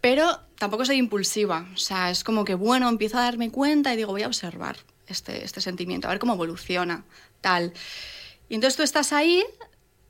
pero 0.00 0.40
tampoco 0.58 0.84
soy 0.84 0.96
impulsiva. 0.96 1.66
O 1.74 1.78
sea, 1.78 2.10
es 2.10 2.24
como 2.24 2.44
que, 2.44 2.54
bueno, 2.54 2.88
empiezo 2.88 3.18
a 3.18 3.22
darme 3.22 3.50
cuenta 3.50 3.92
y 3.92 3.96
digo, 3.96 4.12
voy 4.12 4.22
a 4.22 4.26
observar 4.26 4.76
este, 5.06 5.44
este 5.44 5.60
sentimiento, 5.60 6.08
a 6.08 6.10
ver 6.10 6.18
cómo 6.18 6.34
evoluciona, 6.34 7.04
tal. 7.40 7.72
Y 8.48 8.54
entonces 8.54 8.76
tú 8.76 8.82
estás 8.82 9.12
ahí 9.12 9.44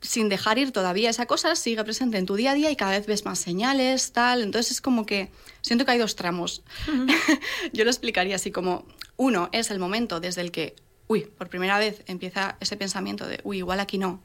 sin 0.05 0.29
dejar 0.29 0.57
ir 0.57 0.71
todavía 0.71 1.09
esa 1.09 1.25
cosa, 1.25 1.55
sigue 1.55 1.83
presente 1.83 2.17
en 2.17 2.25
tu 2.25 2.35
día 2.35 2.51
a 2.51 2.53
día 2.53 2.71
y 2.71 2.75
cada 2.75 2.91
vez 2.91 3.05
ves 3.05 3.25
más 3.25 3.39
señales, 3.39 4.11
tal. 4.11 4.43
Entonces 4.43 4.73
es 4.73 4.81
como 4.81 5.05
que 5.05 5.31
siento 5.61 5.85
que 5.85 5.91
hay 5.91 5.97
dos 5.97 6.15
tramos. 6.15 6.63
Yo 7.73 7.83
lo 7.83 7.89
explicaría 7.89 8.35
así 8.35 8.51
como, 8.51 8.85
uno 9.17 9.49
es 9.51 9.71
el 9.71 9.79
momento 9.79 10.19
desde 10.19 10.41
el 10.41 10.51
que, 10.51 10.75
uy, 11.07 11.21
por 11.21 11.49
primera 11.49 11.79
vez 11.79 12.03
empieza 12.07 12.57
ese 12.59 12.77
pensamiento 12.77 13.27
de, 13.27 13.39
uy, 13.43 13.57
igual 13.57 13.79
aquí 13.79 13.97
no, 13.97 14.21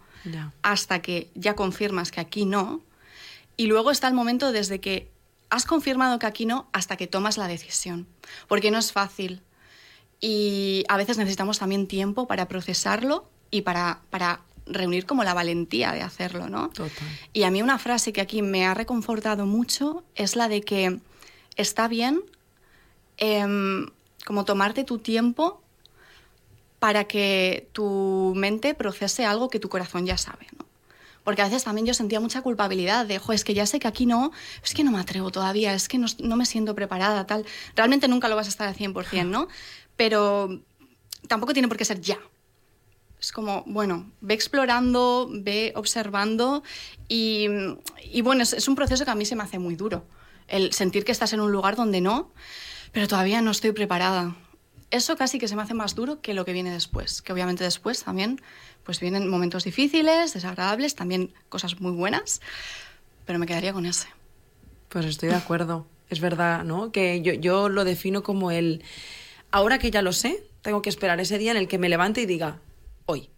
hasta 0.63 1.01
que 1.01 1.31
ya 1.35 1.55
confirmas 1.55 2.11
que 2.11 2.21
aquí 2.21 2.45
no. 2.45 2.83
Y 3.57 3.67
luego 3.67 3.91
está 3.91 4.09
el 4.09 4.15
momento 4.15 4.53
desde 4.53 4.81
que 4.81 5.11
has 5.49 5.65
confirmado 5.65 6.19
que 6.19 6.27
aquí 6.27 6.47
no 6.47 6.69
hasta 6.73 6.97
que 6.97 7.07
tomas 7.07 7.37
la 7.37 7.49
decisión. 7.49 8.07
Porque 8.49 8.71
no 8.71 8.79
es 8.79 8.93
fácil. 8.93 9.43
Y 10.21 10.85
a 10.89 10.97
veces 10.97 11.17
necesitamos 11.17 11.59
también 11.59 11.87
tiempo 11.87 12.27
para 12.27 12.49
procesarlo 12.49 13.29
y 13.51 13.63
para, 13.63 14.03
para 14.11 14.43
reunir 14.73 15.07
como 15.07 15.25
la 15.25 15.35
valentía 15.35 15.93
de 15.93 16.03
hacerlo, 16.03 16.49
¿no? 16.49 16.69
Total. 16.71 17.09
Y 17.33 17.43
a 17.43 17.51
mí 17.51 17.63
una 17.63 17.79
frase 17.79 18.13
que 18.13 18.21
aquí 18.21 18.43
me 18.43 18.67
ha 18.67 18.75
reconfortado 18.75 19.47
mucho 19.47 20.05
es 20.15 20.37
la 20.37 20.49
de 20.49 20.63
que 20.63 21.01
está 21.57 21.89
bien 21.89 22.23
em, 23.19 23.87
como 24.25 24.45
tomarte 24.45 24.85
tu 24.85 24.99
tiempo 24.99 25.61
para 26.79 27.05
que 27.05 27.69
tu 27.73 28.33
mente 28.37 28.75
procese 28.75 29.27
algo 29.27 29.51
que 29.51 29.61
tu 29.61 29.69
corazón 29.69 30.07
ya 30.07 30.17
sabe, 30.17 30.47
¿no? 30.59 30.65
Porque 31.23 31.43
a 31.43 31.45
veces 31.45 31.65
también 31.65 31.87
yo 31.87 31.93
sentía 31.93 32.19
mucha 32.19 32.41
culpabilidad 32.41 33.05
de, 33.05 33.21
es 33.33 33.45
que 33.45 33.53
ya 33.53 33.67
sé 33.67 33.79
que 33.79 33.87
aquí 33.87 34.07
no, 34.07 34.33
es 34.65 34.73
que 34.73 34.83
no 34.83 34.91
me 34.91 34.99
atrevo 34.99 35.31
todavía, 35.31 35.75
es 35.75 35.87
que 35.87 35.99
no, 35.99 36.07
no 36.19 36.37
me 36.37 36.47
siento 36.47 36.75
preparada, 36.75 37.27
tal. 37.27 37.45
Realmente 37.77 38.09
nunca 38.09 38.29
lo 38.29 38.37
vas 38.37 38.47
a 38.47 38.49
estar 38.49 38.67
al 38.67 38.75
100%, 38.75 39.27
¿no? 39.27 39.49
Pero 39.97 40.61
tampoco 41.29 41.53
tiene 41.53 41.69
por 41.69 41.77
qué 41.77 41.85
ser 41.85 42.01
ya. 42.01 42.19
Es 43.21 43.33
como, 43.33 43.65
bueno, 43.67 44.11
ve 44.23 44.33
explorando, 44.33 45.29
ve 45.31 45.73
observando 45.77 46.63
y, 47.07 47.49
bueno, 48.23 48.43
es, 48.43 48.67
un 48.67 48.75
proceso 48.75 49.05
que 49.05 49.11
a 49.11 49.15
mí 49.15 49.27
se 49.27 49.37
me 49.37 49.43
hace 49.43 49.59
muy 49.59 49.77
duro. 49.77 50.05
el 50.49 50.73
sentir 50.73 51.05
que 51.05 51.13
estás 51.13 51.33
en 51.33 51.41
un 51.41 51.53
lugar 51.53 51.77
donde 51.77 52.01
no, 52.01 52.33
pero 52.93 53.07
todavía 53.07 53.43
no 53.43 53.51
estoy 53.51 53.73
preparada. 53.73 54.35
Eso 54.91 55.17
casi 55.17 55.39
que 55.39 55.47
se 55.47 55.55
me 55.55 55.63
hace 55.63 55.75
más 55.75 55.95
duro 55.95 56.21
que 56.21 56.35
lo 56.35 56.45
que 56.45 56.53
viene 56.53 56.73
después, 56.73 57.23
que 57.23 57.33
obviamente 57.33 57.63
después 57.63 58.03
también 58.03 58.41
pues 58.85 58.99
vienen 58.99 59.29
momentos 59.29 59.65
difíciles, 59.65 60.33
desagradables, 60.33 60.95
también 60.95 61.33
cosas 61.49 61.81
muy 61.81 61.93
buenas, 61.93 62.41
pero 63.27 63.39
me 63.39 63.47
quedaría 63.47 63.73
con 63.73 63.87
ese. 63.87 64.09
Pues 64.89 65.05
estoy 65.05 65.29
de 65.29 65.37
acuerdo. 65.37 65.87
Es 66.09 66.21
verdad, 66.21 66.65
¿no? 66.65 66.91
Que 66.91 67.23
yo, 67.23 67.35
yo 67.35 67.69
lo 67.69 67.85
defino 67.85 68.23
como 68.23 68.51
el... 68.51 68.83
Ahora 69.53 69.79
que 69.79 69.93
ya 69.93 70.03
lo 70.03 70.13
sé, 70.13 70.43
tengo 70.63 70.83
que 70.83 70.89
esperar 70.89 71.21
ese 71.21 71.39
día 71.39 71.53
en 71.53 71.57
el 71.57 71.69
que 71.69 71.79
me 71.79 71.89
levante 71.89 72.23
y 72.23 72.27
diga, 72.27 72.59
hoy. 73.11 73.31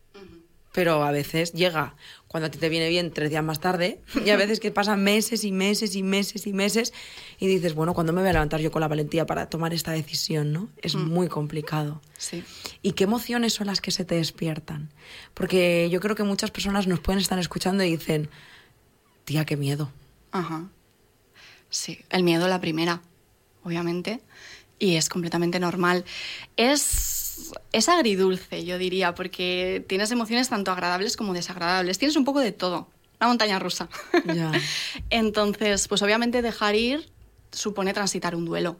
Pero 0.75 1.05
a 1.05 1.11
veces 1.11 1.53
llega 1.53 1.97
cuando 2.29 2.47
a 2.47 2.51
ti 2.51 2.57
te 2.57 2.71
viene 2.71 2.89
bien 2.89 3.11
tres 3.13 3.29
días 3.29 3.45
más 3.45 3.61
tarde 3.61 4.01
y 4.25 4.31
a 4.31 4.37
veces 4.37 4.59
que 4.59 4.71
pasan 4.71 5.05
meses 5.05 5.45
y 5.45 5.53
meses 5.53 5.95
y 5.95 6.03
meses 6.03 6.47
y 6.47 6.55
meses 6.55 6.95
y 7.39 7.47
dices, 7.47 7.75
bueno, 7.75 7.93
¿cuándo 7.93 8.15
me 8.15 8.23
voy 8.23 8.31
a 8.31 8.33
levantar 8.33 8.61
yo 8.61 8.71
con 8.71 8.81
la 8.81 8.89
valentía 8.89 9.27
para 9.27 9.51
tomar 9.51 9.75
esta 9.75 9.93
decisión? 9.93 10.51
¿no? 10.51 10.71
Es 10.79 10.95
muy 10.95 11.29
complicado. 11.29 12.01
Sí. 12.17 12.43
¿Y 12.81 12.93
qué 12.93 13.05
emociones 13.05 13.53
son 13.53 13.67
las 13.67 13.83
que 13.83 13.91
se 13.91 14.07
te 14.07 14.15
despiertan? 14.15 14.89
Porque 15.35 15.91
yo 15.91 16.01
creo 16.01 16.17
que 16.17 16.23
muchas 16.23 16.51
personas 16.51 16.87
nos 16.87 17.01
pueden 17.01 17.21
estar 17.21 17.39
escuchando 17.39 17.85
y 17.85 17.91
dicen, 17.91 18.31
tía, 19.27 19.45
qué 19.45 19.59
miedo. 19.59 19.93
Ajá. 20.31 20.71
Sí, 21.69 21.99
el 22.09 22.23
miedo 22.23 22.49
la 22.49 22.61
primera, 22.61 23.03
obviamente, 23.63 24.21
y 24.79 24.97
es 24.97 25.09
completamente 25.09 25.61
normal. 25.61 26.05
Es, 26.57 27.22
es 27.73 27.89
agridulce, 27.89 28.65
yo 28.65 28.79
diría, 28.79 29.15
porque 29.15 29.85
tienes 29.89 30.11
emociones 30.11 30.49
tanto 30.49 30.71
agradables 30.71 31.17
como 31.17 31.35
desagradables. 31.35 31.99
Tienes 31.99 32.17
un 32.17 32.25
poco 32.25 32.41
de 32.41 32.53
todo, 32.53 32.89
una 33.21 33.29
montaña 33.29 33.59
rusa. 33.59 33.89
Entonces, 35.11 35.89
pues 35.89 36.03
obviamente 36.03 36.43
dejar 36.43 36.75
ir 36.75 37.11
supone 37.51 37.93
transitar 37.93 38.35
un 38.35 38.45
duelo. 38.45 38.79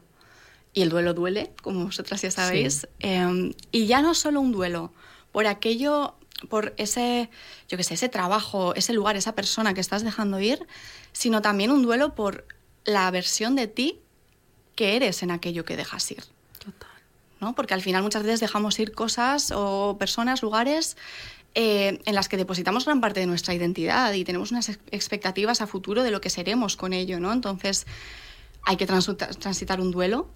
Y 0.73 0.81
el 0.81 0.89
duelo 0.89 1.13
duele, 1.13 1.51
como 1.61 1.85
vosotras 1.85 2.21
ya 2.21 2.31
sabéis. 2.31 2.87
Eh, 2.99 3.53
y 3.71 3.85
ya 3.85 4.01
no 4.01 4.13
solo 4.15 4.41
un 4.41 4.51
duelo, 4.51 4.91
por 5.31 5.45
aquello, 5.47 6.15
por 6.49 6.73
ese, 6.77 7.29
yo 7.67 7.77
qué 7.77 7.83
sé, 7.83 7.93
ese 7.93 8.09
trabajo, 8.09 8.73
ese 8.75 8.93
lugar, 8.93 9.15
esa 9.15 9.35
persona 9.35 9.73
que 9.73 9.81
estás 9.81 10.03
dejando 10.03 10.39
ir, 10.39 10.65
sino 11.11 11.41
también 11.41 11.71
un 11.71 11.83
duelo 11.83 12.15
por 12.15 12.45
la 12.85 13.09
versión 13.11 13.55
de 13.55 13.67
ti 13.67 13.99
que 14.75 14.95
eres 14.95 15.23
en 15.23 15.31
aquello 15.31 15.65
que 15.65 15.77
dejas 15.77 16.09
ir. 16.11 16.23
¿No? 17.43 17.53
Porque 17.55 17.73
al 17.73 17.81
final 17.81 18.01
muchas 18.03 18.23
veces 18.23 18.39
dejamos 18.39 18.79
ir 18.79 18.93
cosas 18.93 19.51
o 19.53 19.97
personas, 19.99 20.41
lugares 20.41 20.97
eh, 21.55 21.99
en 22.05 22.15
las 22.15 22.29
que 22.29 22.37
depositamos 22.37 22.85
gran 22.85 23.01
parte 23.01 23.19
de 23.19 23.27
nuestra 23.27 23.53
identidad 23.53 24.13
y 24.13 24.23
tenemos 24.23 24.51
unas 24.51 24.69
ex- 24.69 24.79
expectativas 24.91 25.61
a 25.61 25.67
futuro 25.67 26.01
de 26.03 26.11
lo 26.11 26.19
que 26.21 26.29
seremos 26.29 26.75
con 26.75 26.93
ello, 26.93 27.19
¿no? 27.19 27.31
Entonces 27.31 27.85
hay 28.63 28.77
que 28.77 28.87
transitar 28.87 29.81
un 29.81 29.91
duelo 29.91 30.29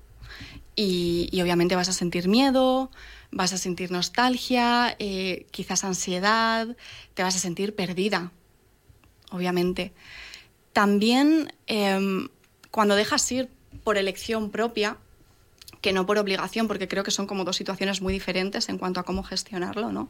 y, 0.75 1.29
y 1.31 1.41
obviamente 1.41 1.75
vas 1.75 1.89
a 1.89 1.93
sentir 1.93 2.27
miedo, 2.27 2.91
vas 3.31 3.53
a 3.53 3.57
sentir 3.57 3.91
nostalgia, 3.91 4.95
eh, 4.99 5.47
quizás 5.51 5.83
ansiedad, 5.83 6.75
te 7.13 7.23
vas 7.23 7.35
a 7.35 7.39
sentir 7.39 7.73
perdida, 7.75 8.31
obviamente. 9.31 9.93
También 10.73 11.51
em, 11.65 12.27
cuando 12.69 12.95
dejas 12.95 13.31
ir 13.31 13.49
por 13.83 13.97
elección 13.97 14.51
propia, 14.51 14.97
que 15.81 15.93
no 15.93 16.05
por 16.05 16.17
obligación, 16.17 16.67
porque 16.67 16.88
creo 16.88 17.03
que 17.03 17.12
son 17.12 17.27
como 17.27 17.43
dos 17.43 17.55
situaciones 17.55 18.01
muy 18.01 18.13
diferentes 18.13 18.69
en 18.69 18.77
cuanto 18.77 19.00
a 19.00 19.03
cómo 19.03 19.24
gestionarlo, 19.24 19.91
¿no? 19.91 20.10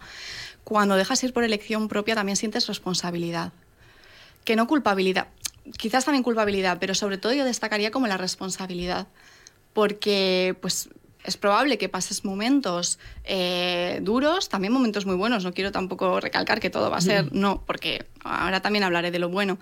Cuando 0.64 0.96
dejas 0.96 1.24
ir 1.24 1.34
por 1.34 1.44
elección 1.44 1.88
propia 1.88 2.16
también 2.16 2.36
sientes 2.36 2.68
responsabilidad. 2.68 3.52
Que 4.44 4.56
no 4.56 4.66
culpabilidad, 4.68 5.28
quizás 5.78 6.06
también 6.06 6.24
culpabilidad, 6.24 6.78
pero 6.80 6.96
sobre 6.96 7.18
todo 7.18 7.34
yo 7.34 7.44
destacaría 7.44 7.92
como 7.92 8.08
la 8.08 8.18
responsabilidad. 8.18 9.08
Porque, 9.74 10.56
pues, 10.62 10.90
es 11.24 11.38
probable 11.38 11.78
que 11.78 11.90
pases 11.90 12.24
momentos 12.24 13.00
eh, 13.26 14.00
duros, 14.02 14.50
también 14.50 14.74
momentos 14.74 15.06
muy 15.06 15.16
buenos. 15.16 15.44
No 15.44 15.54
quiero 15.54 15.72
tampoco 15.72 16.20
recalcar 16.20 16.60
que 16.60 16.70
todo 16.70 16.90
va 16.90 16.98
a 16.98 17.02
ser, 17.02 17.34
no, 17.34 17.64
porque 17.66 18.06
ahora 18.24 18.62
también 18.62 18.84
hablaré 18.84 19.12
de 19.12 19.20
lo 19.20 19.30
bueno. 19.30 19.60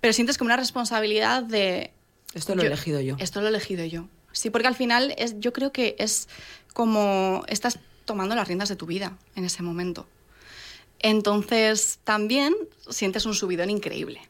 Pero 0.00 0.12
sientes 0.12 0.36
como 0.38 0.48
una 0.48 0.56
responsabilidad 0.56 1.42
de 1.42 1.92
Esto 2.34 2.54
lo 2.54 2.62
he 2.62 2.66
elegido 2.66 3.00
yo. 3.00 3.16
esto 3.18 3.40
lo 3.40 3.46
he 3.46 3.50
elegido 3.50 3.84
yo. 3.84 4.06
Sí, 4.38 4.50
porque 4.50 4.68
al 4.68 4.76
final 4.76 5.16
es, 5.18 5.34
yo 5.40 5.52
creo 5.52 5.72
que 5.72 5.96
es 5.98 6.28
como 6.72 7.42
estás 7.48 7.80
tomando 8.04 8.36
las 8.36 8.46
riendas 8.46 8.68
de 8.68 8.76
tu 8.76 8.86
vida 8.86 9.18
en 9.34 9.44
ese 9.44 9.64
momento. 9.64 10.06
Entonces 11.00 11.98
también 12.04 12.54
sientes 12.88 13.26
un 13.26 13.34
subidón 13.34 13.68
increíble. 13.68 14.20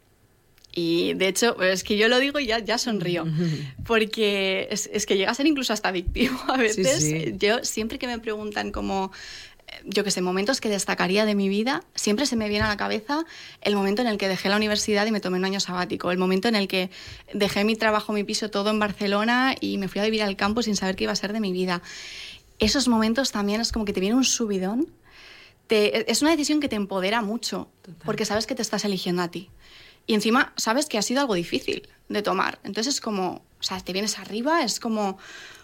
Y 0.72 1.12
de 1.12 1.28
hecho, 1.28 1.60
es 1.62 1.84
que 1.84 1.98
yo 1.98 2.08
lo 2.08 2.20
digo 2.20 2.38
y 2.38 2.46
ya, 2.46 2.58
ya 2.58 2.78
sonrío, 2.78 3.26
porque 3.86 4.66
es, 4.70 4.88
es 4.90 5.04
que 5.04 5.18
llega 5.18 5.30
a 5.30 5.34
ser 5.34 5.46
incluso 5.46 5.74
hasta 5.74 5.90
adictivo 5.90 6.38
a 6.48 6.56
veces. 6.56 7.02
sí. 7.02 7.34
Yo 7.36 7.62
siempre 7.62 7.98
que 7.98 8.06
me 8.06 8.18
preguntan 8.18 8.72
como, 8.72 9.12
yo 9.84 10.04
que 10.04 10.10
sé, 10.10 10.20
momentos 10.20 10.60
que 10.60 10.68
destacaría 10.68 11.24
de 11.24 11.34
mi 11.34 11.48
vida, 11.48 11.82
siempre 11.94 12.26
se 12.26 12.36
me 12.36 12.48
viene 12.48 12.64
a 12.64 12.68
la 12.68 12.76
cabeza 12.76 13.24
el 13.60 13.74
momento 13.76 14.02
en 14.02 14.08
el 14.08 14.18
que 14.18 14.28
dejé 14.28 14.48
la 14.48 14.56
universidad 14.56 15.06
y 15.06 15.10
me 15.12 15.20
tomé 15.20 15.38
un 15.38 15.44
año 15.44 15.60
sabático, 15.60 16.10
el 16.10 16.18
momento 16.18 16.48
en 16.48 16.56
el 16.56 16.68
que 16.68 16.90
dejé 17.32 17.64
mi 17.64 17.76
trabajo, 17.76 18.12
mi 18.12 18.24
piso, 18.24 18.50
todo 18.50 18.70
en 18.70 18.78
Barcelona 18.78 19.54
y 19.60 19.78
me 19.78 19.88
fui 19.88 20.00
a 20.00 20.04
vivir 20.04 20.22
al 20.22 20.36
campo 20.36 20.62
sin 20.62 20.76
saber 20.76 20.96
qué 20.96 21.04
iba 21.04 21.12
a 21.12 21.16
ser 21.16 21.32
de 21.32 21.40
mi 21.40 21.52
vida. 21.52 21.82
Esos 22.58 22.88
momentos 22.88 23.30
también 23.32 23.60
es 23.60 23.70
como 23.72 23.84
que 23.84 23.92
te 23.92 24.00
viene 24.00 24.16
un 24.16 24.24
subidón. 24.24 24.88
Te- 25.66 26.10
es 26.10 26.22
una 26.22 26.30
decisión 26.30 26.60
que 26.60 26.68
te 26.68 26.76
empodera 26.76 27.20
mucho, 27.22 27.68
Total. 27.82 28.02
porque 28.04 28.24
sabes 28.24 28.46
que 28.46 28.54
te 28.54 28.62
estás 28.62 28.84
eligiendo 28.84 29.22
a 29.22 29.28
ti. 29.28 29.50
Y 30.06 30.14
encima 30.14 30.52
sabes 30.56 30.86
que 30.86 30.96
ha 30.98 31.02
sido 31.02 31.20
algo 31.20 31.34
difícil 31.34 31.86
de 32.08 32.22
tomar. 32.22 32.58
Entonces 32.64 32.94
es 32.94 33.00
como, 33.02 33.42
o 33.60 33.62
sea, 33.62 33.78
te 33.80 33.92
vienes 33.92 34.18
arriba, 34.18 34.62
es 34.62 34.80
como 34.80 35.18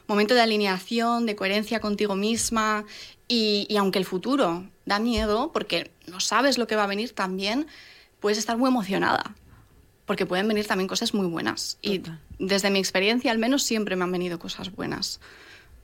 momento 0.07 0.35
de 0.35 0.43
alineación, 0.43 1.25
de 1.25 1.35
coherencia 1.35 1.81
contigo 1.81 2.15
misma. 2.15 2.85
Y, 3.29 3.67
y 3.69 3.77
aunque 3.77 3.99
el 3.99 4.05
futuro 4.05 4.69
da 4.85 4.99
miedo, 4.99 5.51
porque 5.53 5.91
no 6.07 6.21
sabes 6.21 6.59
lo 6.59 6.67
que 6.67 6.77
va 6.77 6.85
a 6.85 6.89
venir 6.89 7.13
también, 7.13 7.67
puedes 8.21 8.39
estar 8.39 8.57
muy 8.57 8.69
emocionada. 8.69 9.35
Porque 10.07 10.27
pueden 10.27 10.47
venir 10.49 10.67
también 10.67 10.89
cosas 10.89 11.15
muy 11.15 11.27
buenas. 11.27 11.79
Y 11.81 12.03
desde 12.39 12.71
mi 12.71 12.79
experiencia, 12.79 13.31
al 13.31 13.39
menos, 13.39 13.63
siempre 13.63 13.97
me 13.97 14.05
han 14.05 14.13
venido 14.13 14.39
cosas 14.39 14.71
buenas. 14.75 15.21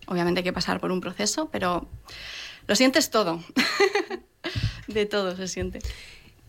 Obviamente 0.06 0.40
hay 0.40 0.44
que 0.44 0.52
pasar 0.52 0.80
por 0.80 0.92
un 0.92 1.00
proceso, 1.00 1.48
pero 1.50 1.88
lo 2.66 2.76
sientes 2.76 3.10
todo. 3.10 3.42
de 4.86 5.06
todo 5.06 5.36
se 5.36 5.48
siente. 5.48 5.80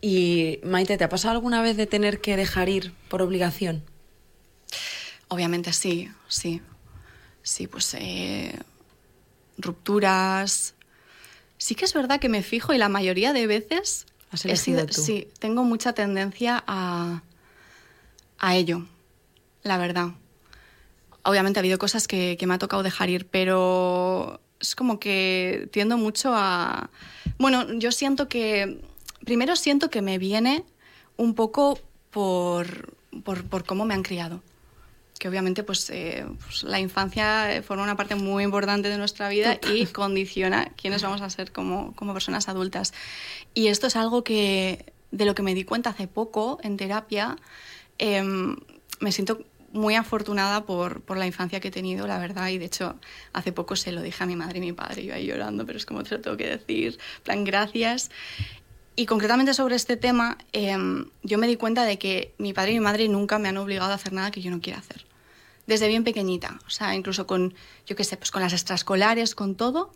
Y 0.02 0.60
Maite, 0.64 0.98
¿te 0.98 1.04
ha 1.04 1.10
pasado 1.10 1.36
alguna 1.36 1.62
vez 1.62 1.78
de 1.78 1.88
tener 1.88 2.22
que 2.22 2.36
dejar 2.36 2.70
ir 2.70 2.94
por 3.08 3.22
obligación? 3.22 3.84
Obviamente 5.28 5.74
sí, 5.74 6.12
sí. 6.28 6.62
Sí, 7.44 7.68
pues 7.68 7.94
eh, 7.94 8.58
rupturas. 9.58 10.76
Sí 11.62 11.76
que 11.76 11.86
es 11.86 11.94
verdad 11.94 12.20
que 12.20 12.28
me 12.28 12.42
fijo 12.42 12.74
y 12.74 12.80
la 12.80 12.90
mayoría 12.90 13.34
de 13.34 13.46
veces 13.46 14.08
Has 14.32 14.46
he 14.46 14.48
elegido 14.48 14.84
tú. 14.88 15.00
sí, 15.00 15.28
tengo 15.38 15.64
mucha 15.64 15.94
tendencia 15.94 16.64
a, 16.66 17.22
a 18.40 18.56
ello, 18.56 18.88
la 19.62 19.78
verdad. 19.78 20.08
Obviamente 21.22 21.60
ha 21.60 21.62
habido 21.62 21.78
cosas 21.78 22.08
que, 22.08 22.36
que 22.40 22.48
me 22.48 22.56
ha 22.56 22.58
tocado 22.58 22.82
dejar 22.82 23.12
ir, 23.12 23.28
pero 23.28 24.42
es 24.60 24.74
como 24.74 25.00
que 25.00 25.70
tiendo 25.72 25.98
mucho 25.98 26.34
a... 26.34 26.90
Bueno, 27.38 27.72
yo 27.74 27.92
siento 27.92 28.28
que... 28.28 28.82
Primero 29.24 29.56
siento 29.56 29.92
que 29.92 30.02
me 30.02 30.18
viene 30.18 30.66
un 31.16 31.36
poco 31.36 31.80
por, 32.10 32.96
por, 33.24 33.44
por 33.44 33.66
cómo 33.66 33.86
me 33.86 33.94
han 33.94 34.02
criado 34.02 34.42
que 35.22 35.30
obviamente 35.30 35.62
pues, 35.62 35.88
eh, 35.92 36.26
pues, 36.44 36.64
la 36.64 36.80
infancia 36.80 37.56
eh, 37.56 37.62
forma 37.62 37.84
una 37.84 37.96
parte 37.96 38.16
muy 38.16 38.44
importante 38.44 38.90
de 38.90 38.98
nuestra 38.98 39.30
vida 39.30 39.60
y 39.72 39.86
condiciona 39.86 40.72
quiénes 40.76 41.04
vamos 41.04 41.22
a 41.22 41.30
ser 41.30 41.52
como, 41.52 41.96
como 41.96 42.12
personas 42.14 42.50
adultas. 42.50 42.92
Y 43.54 43.68
esto 43.68 43.86
es 43.86 43.96
algo 43.96 44.24
que 44.24 44.92
de 45.12 45.26
lo 45.26 45.36
que 45.36 45.44
me 45.44 45.54
di 45.54 45.64
cuenta 45.64 45.92
hace 45.92 46.08
poco 46.08 46.58
en 46.64 46.76
terapia. 46.76 47.38
Em, 48.00 48.56
me 49.00 49.12
siento 49.12 49.46
muy 49.74 49.94
afortunada 49.94 50.66
por, 50.66 51.02
por 51.02 51.18
la 51.18 51.28
infancia 51.28 51.60
que 51.60 51.68
he 51.68 51.72
tenido, 51.72 52.08
la 52.08 52.18
verdad, 52.18 52.50
y 52.50 52.58
de 52.58 52.66
hecho 52.66 52.96
hace 53.32 53.52
poco 53.52 53.76
se 53.76 53.92
lo 53.92 54.02
dije 54.02 54.24
a 54.24 54.26
mi 54.26 54.36
madre 54.36 54.58
y 54.58 54.62
mi 54.62 54.74
padre, 54.74 55.06
yo 55.06 55.14
ahí 55.14 55.28
llorando, 55.28 55.68
pero 55.68 55.78
es 55.78 55.86
como 55.86 56.02
te 56.02 56.16
lo 56.16 56.22
tengo 56.22 56.36
que 56.36 56.50
decir, 56.50 56.98
plan, 57.22 57.44
gracias. 57.44 58.10
Y 58.96 59.06
concretamente 59.06 59.54
sobre 59.54 59.76
este 59.76 59.98
tema, 59.98 60.40
em, 60.52 61.12
yo 61.22 61.38
me 61.38 61.46
di 61.46 61.58
cuenta 61.58 61.84
de 61.84 62.00
que 62.00 62.34
mi 62.40 62.54
padre 62.54 62.72
y 62.72 62.74
mi 62.80 62.80
madre 62.80 63.08
nunca 63.08 63.38
me 63.38 63.50
han 63.50 63.58
obligado 63.58 63.92
a 63.92 63.96
hacer 63.96 64.14
nada 64.14 64.32
que 64.32 64.42
yo 64.42 64.50
no 64.50 64.62
quiera 64.62 64.80
hacer. 64.80 65.11
Desde 65.72 65.88
bien 65.88 66.04
pequeñita, 66.04 66.60
o 66.68 66.70
sea, 66.70 66.96
incluso 66.96 67.26
con, 67.26 67.54
yo 67.86 67.96
qué 67.96 68.04
sé, 68.04 68.18
pues 68.18 68.30
con 68.30 68.42
las 68.42 68.52
extraescolares, 68.52 69.36
con 69.36 69.56
todo, 69.56 69.94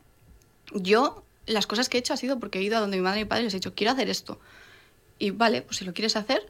yo 0.74 1.26
las 1.48 1.68
cosas 1.68 1.90
que 1.90 1.98
he 1.98 2.00
hecho 2.00 2.14
ha 2.14 2.18
sido 2.18 2.40
porque 2.40 2.60
he 2.60 2.62
ido 2.62 2.78
a 2.78 2.80
donde 2.80 2.96
mi 2.96 3.04
madre 3.04 3.20
y 3.20 3.24
mi 3.26 3.28
padre 3.28 3.42
y 3.42 3.44
les 3.48 3.56
he 3.56 3.58
dicho, 3.58 3.76
quiero 3.76 3.92
hacer 3.92 4.10
esto. 4.10 4.40
Y 5.20 5.32
vale, 5.32 5.64
pues 5.64 5.76
si 5.76 5.84
lo 5.84 5.94
quieres 5.94 6.16
hacer. 6.16 6.50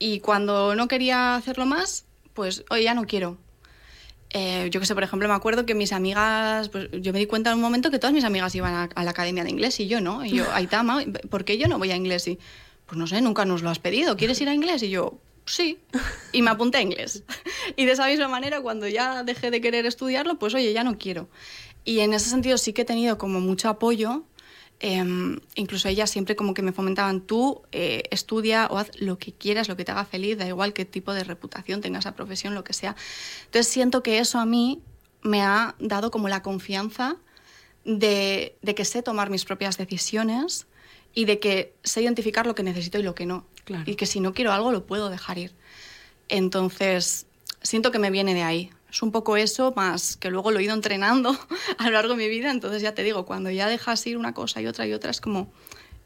Y 0.00 0.18
cuando 0.18 0.74
no 0.74 0.88
quería 0.88 1.36
hacerlo 1.36 1.64
más, 1.64 2.06
pues, 2.34 2.64
oye, 2.68 2.82
ya 2.82 2.94
no 2.94 3.06
quiero. 3.06 3.38
Eh, 4.30 4.68
yo 4.72 4.80
que 4.80 4.86
sé, 4.86 4.94
por 4.94 5.04
ejemplo, 5.04 5.28
me 5.28 5.34
acuerdo 5.34 5.64
que 5.64 5.76
mis 5.76 5.92
amigas, 5.92 6.68
pues 6.68 6.88
yo 6.90 7.12
me 7.12 7.20
di 7.20 7.26
cuenta 7.26 7.50
en 7.50 7.58
un 7.58 7.62
momento 7.62 7.92
que 7.92 8.00
todas 8.00 8.14
mis 8.14 8.24
amigas 8.24 8.52
iban 8.56 8.74
a, 8.74 8.90
a 8.96 9.04
la 9.04 9.10
academia 9.12 9.44
de 9.44 9.50
inglés 9.50 9.78
y 9.78 9.86
yo 9.86 10.00
no. 10.00 10.24
Y 10.24 10.30
yo, 10.30 10.52
Aitama, 10.54 11.04
¿por 11.30 11.44
qué 11.44 11.56
yo 11.56 11.68
no 11.68 11.78
voy 11.78 11.92
a 11.92 11.96
inglés? 11.96 12.26
Y, 12.26 12.40
pues 12.84 12.98
no 12.98 13.06
sé, 13.06 13.20
nunca 13.20 13.44
nos 13.44 13.62
lo 13.62 13.70
has 13.70 13.78
pedido. 13.78 14.16
¿Quieres 14.16 14.40
ir 14.40 14.48
a 14.48 14.54
inglés? 14.54 14.82
Y 14.82 14.90
yo, 14.90 15.20
sí, 15.46 15.78
y 16.32 16.42
me 16.42 16.50
apunté 16.50 16.78
a 16.78 16.82
inglés. 16.82 17.22
Y 17.76 17.84
de 17.86 17.92
esa 17.92 18.06
misma 18.06 18.28
manera, 18.28 18.60
cuando 18.60 18.86
ya 18.88 19.22
dejé 19.22 19.50
de 19.50 19.60
querer 19.60 19.86
estudiarlo, 19.86 20.38
pues 20.38 20.54
oye, 20.54 20.72
ya 20.72 20.84
no 20.84 20.98
quiero. 20.98 21.28
Y 21.84 22.00
en 22.00 22.12
ese 22.12 22.28
sentido 22.28 22.58
sí 22.58 22.72
que 22.72 22.82
he 22.82 22.84
tenido 22.84 23.16
como 23.16 23.40
mucho 23.40 23.68
apoyo. 23.68 24.24
Em, 24.78 25.40
incluso 25.54 25.88
ellas 25.88 26.10
siempre 26.10 26.36
como 26.36 26.52
que 26.52 26.60
me 26.60 26.72
fomentaban, 26.72 27.22
tú 27.22 27.62
eh, 27.72 28.02
estudia 28.10 28.66
o 28.66 28.76
haz 28.76 28.90
lo 29.00 29.18
que 29.18 29.32
quieras, 29.32 29.68
lo 29.68 29.76
que 29.76 29.86
te 29.86 29.92
haga 29.92 30.04
feliz, 30.04 30.36
da 30.36 30.46
igual 30.46 30.74
qué 30.74 30.84
tipo 30.84 31.14
de 31.14 31.24
reputación 31.24 31.80
tenga 31.80 32.00
esa 32.00 32.14
profesión, 32.14 32.54
lo 32.54 32.62
que 32.62 32.74
sea. 32.74 32.94
Entonces 33.46 33.72
siento 33.72 34.02
que 34.02 34.18
eso 34.18 34.38
a 34.38 34.44
mí 34.44 34.82
me 35.22 35.40
ha 35.42 35.76
dado 35.78 36.10
como 36.10 36.28
la 36.28 36.42
confianza 36.42 37.16
de 37.84 38.58
que 38.76 38.84
sé 38.84 39.02
tomar 39.02 39.30
mis 39.30 39.44
propias 39.46 39.78
decisiones 39.78 40.66
y 41.14 41.24
de 41.24 41.38
que 41.38 41.74
sé 41.82 42.02
identificar 42.02 42.46
lo 42.46 42.54
que 42.54 42.62
necesito 42.62 42.98
y 42.98 43.02
lo 43.02 43.14
que 43.14 43.24
no. 43.24 43.46
Y 43.84 43.96
que 43.96 44.06
si 44.06 44.20
no 44.20 44.32
quiero 44.32 44.52
algo 44.52 44.72
lo 44.72 44.86
puedo 44.86 45.10
dejar 45.10 45.38
ir. 45.38 45.52
Entonces, 46.28 47.26
siento 47.62 47.90
que 47.90 47.98
me 47.98 48.10
viene 48.10 48.34
de 48.34 48.42
ahí. 48.42 48.70
Es 48.90 49.02
un 49.02 49.12
poco 49.12 49.36
eso, 49.36 49.72
más 49.76 50.16
que 50.16 50.30
luego 50.30 50.50
lo 50.50 50.60
he 50.60 50.64
ido 50.64 50.74
entrenando 50.74 51.36
a 51.78 51.84
lo 51.84 51.90
largo 51.90 52.14
de 52.14 52.18
mi 52.18 52.28
vida. 52.28 52.50
Entonces, 52.50 52.82
ya 52.82 52.94
te 52.94 53.02
digo, 53.02 53.26
cuando 53.26 53.50
ya 53.50 53.68
dejas 53.68 54.06
ir 54.06 54.16
una 54.16 54.34
cosa 54.34 54.60
y 54.60 54.66
otra 54.66 54.86
y 54.86 54.92
otra, 54.92 55.10
es 55.10 55.20
como 55.20 55.52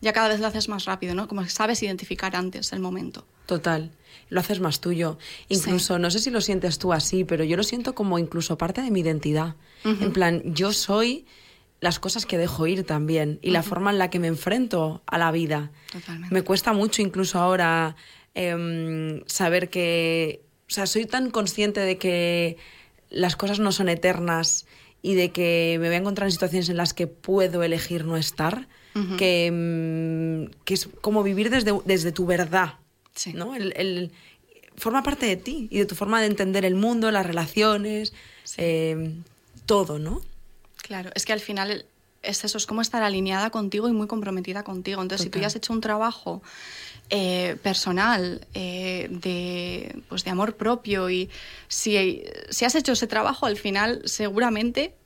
ya 0.00 0.12
cada 0.12 0.28
vez 0.28 0.40
lo 0.40 0.46
haces 0.46 0.68
más 0.68 0.86
rápido, 0.86 1.14
¿no? 1.14 1.28
Como 1.28 1.46
sabes 1.48 1.82
identificar 1.82 2.34
antes 2.34 2.72
el 2.72 2.80
momento. 2.80 3.26
Total, 3.46 3.90
lo 4.30 4.40
haces 4.40 4.60
más 4.60 4.80
tuyo. 4.80 5.18
Incluso, 5.48 5.98
no 5.98 6.10
sé 6.10 6.18
si 6.20 6.30
lo 6.30 6.40
sientes 6.40 6.78
tú 6.78 6.92
así, 6.92 7.24
pero 7.24 7.44
yo 7.44 7.56
lo 7.56 7.62
siento 7.62 7.94
como 7.94 8.18
incluso 8.18 8.56
parte 8.56 8.80
de 8.80 8.90
mi 8.90 9.00
identidad. 9.00 9.56
En 9.84 10.12
plan, 10.12 10.42
yo 10.44 10.72
soy 10.72 11.26
las 11.80 11.98
cosas 11.98 12.26
que 12.26 12.38
dejo 12.38 12.66
ir 12.66 12.84
también 12.84 13.38
y 13.42 13.50
la 13.50 13.62
forma 13.62 13.90
en 13.90 13.98
la 13.98 14.10
que 14.10 14.18
me 14.18 14.28
enfrento 14.28 15.02
a 15.06 15.18
la 15.18 15.32
vida. 15.32 15.72
Totalmente. 15.90 16.34
Me 16.34 16.42
cuesta 16.42 16.72
mucho 16.72 17.00
incluso 17.00 17.38
ahora 17.38 17.96
em, 18.34 19.22
saber 19.26 19.70
que, 19.70 20.42
o 20.68 20.72
sea, 20.72 20.86
soy 20.86 21.06
tan 21.06 21.30
consciente 21.30 21.80
de 21.80 21.96
que 21.96 22.58
las 23.08 23.36
cosas 23.36 23.60
no 23.60 23.72
son 23.72 23.88
eternas 23.88 24.66
y 25.02 25.14
de 25.14 25.30
que 25.30 25.78
me 25.80 25.86
voy 25.88 25.96
a 25.96 25.98
encontrar 25.98 26.26
en 26.28 26.32
situaciones 26.32 26.68
en 26.68 26.76
las 26.76 26.92
que 26.92 27.06
puedo 27.06 27.62
elegir 27.62 28.04
no 28.04 28.16
estar, 28.16 28.68
que, 29.16 29.46
em, 29.46 30.50
que, 30.64 30.74
es 30.74 30.88
como 31.00 31.22
vivir 31.22 31.48
desde, 31.48 31.72
desde 31.86 32.12
tu 32.12 32.26
verdad, 32.26 32.74
sí. 33.14 33.32
¿no? 33.32 33.54
El, 33.54 34.10
forma 34.76 35.02
parte 35.02 35.26
de 35.26 35.36
ti 35.36 35.68
y 35.70 35.78
de 35.78 35.86
tu 35.86 35.94
forma 35.94 36.20
de 36.20 36.26
entender 36.26 36.64
el 36.64 36.74
mundo, 36.74 37.10
las 37.10 37.26
relaciones, 37.26 38.12
em, 38.56 39.22
todo, 39.66 39.98
¿no? 39.98 40.22
Claro, 40.90 41.10
es 41.14 41.24
que 41.24 41.32
al 41.32 41.38
final 41.38 41.86
es 42.20 42.42
eso, 42.42 42.58
es 42.58 42.66
como 42.66 42.80
estar 42.80 43.04
alineada 43.04 43.50
contigo 43.50 43.88
y 43.88 43.92
muy 43.92 44.08
comprometida 44.08 44.64
contigo. 44.64 45.00
Entonces, 45.00 45.22
si 45.22 45.30
tú 45.30 45.38
ya 45.38 45.46
has 45.46 45.54
hecho 45.54 45.72
un 45.72 45.80
trabajo 45.80 46.42
eh, 47.10 47.56
personal 47.62 48.44
eh, 48.54 49.06
de, 49.08 50.02
pues 50.08 50.24
de 50.24 50.32
amor 50.32 50.56
propio 50.56 51.08
y 51.08 51.30
si, 51.68 52.24
si 52.48 52.64
has 52.64 52.74
hecho 52.74 52.90
ese 52.90 53.06
trabajo, 53.06 53.46
al 53.46 53.56
final 53.56 54.02
seguramente 54.04 54.96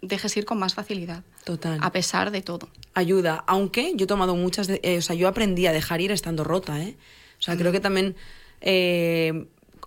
dejes 0.00 0.34
ir 0.38 0.46
con 0.46 0.58
más 0.58 0.72
facilidad. 0.72 1.22
Total. 1.44 1.78
A 1.82 1.92
pesar 1.92 2.30
de 2.30 2.40
todo. 2.40 2.70
Ayuda, 2.94 3.44
aunque 3.46 3.92
yo 3.96 4.04
he 4.04 4.08
tomado 4.08 4.34
muchas, 4.36 4.70
eh, 4.70 4.96
o 4.96 5.02
sea, 5.02 5.14
yo 5.16 5.28
aprendí 5.28 5.66
a 5.66 5.72
dejar 5.72 6.00
ir 6.00 6.12
estando 6.12 6.44
rota, 6.44 6.82
¿eh? 6.82 6.96
O 7.38 7.42
sea, 7.42 7.58
creo 7.58 7.72
que 7.72 7.80
también 7.80 8.16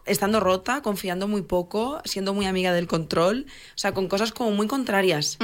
estando 0.06 0.40
rota, 0.40 0.82
confiando 0.82 1.28
muy 1.28 1.42
poco, 1.42 2.02
siendo 2.06 2.34
muy 2.34 2.46
amiga 2.46 2.74
del 2.74 2.88
control, 2.88 3.46
o 3.48 3.78
sea, 3.78 3.94
con 3.94 4.08
cosas 4.08 4.32
como 4.32 4.52
muy 4.52 4.68
contrarias, 4.68 5.38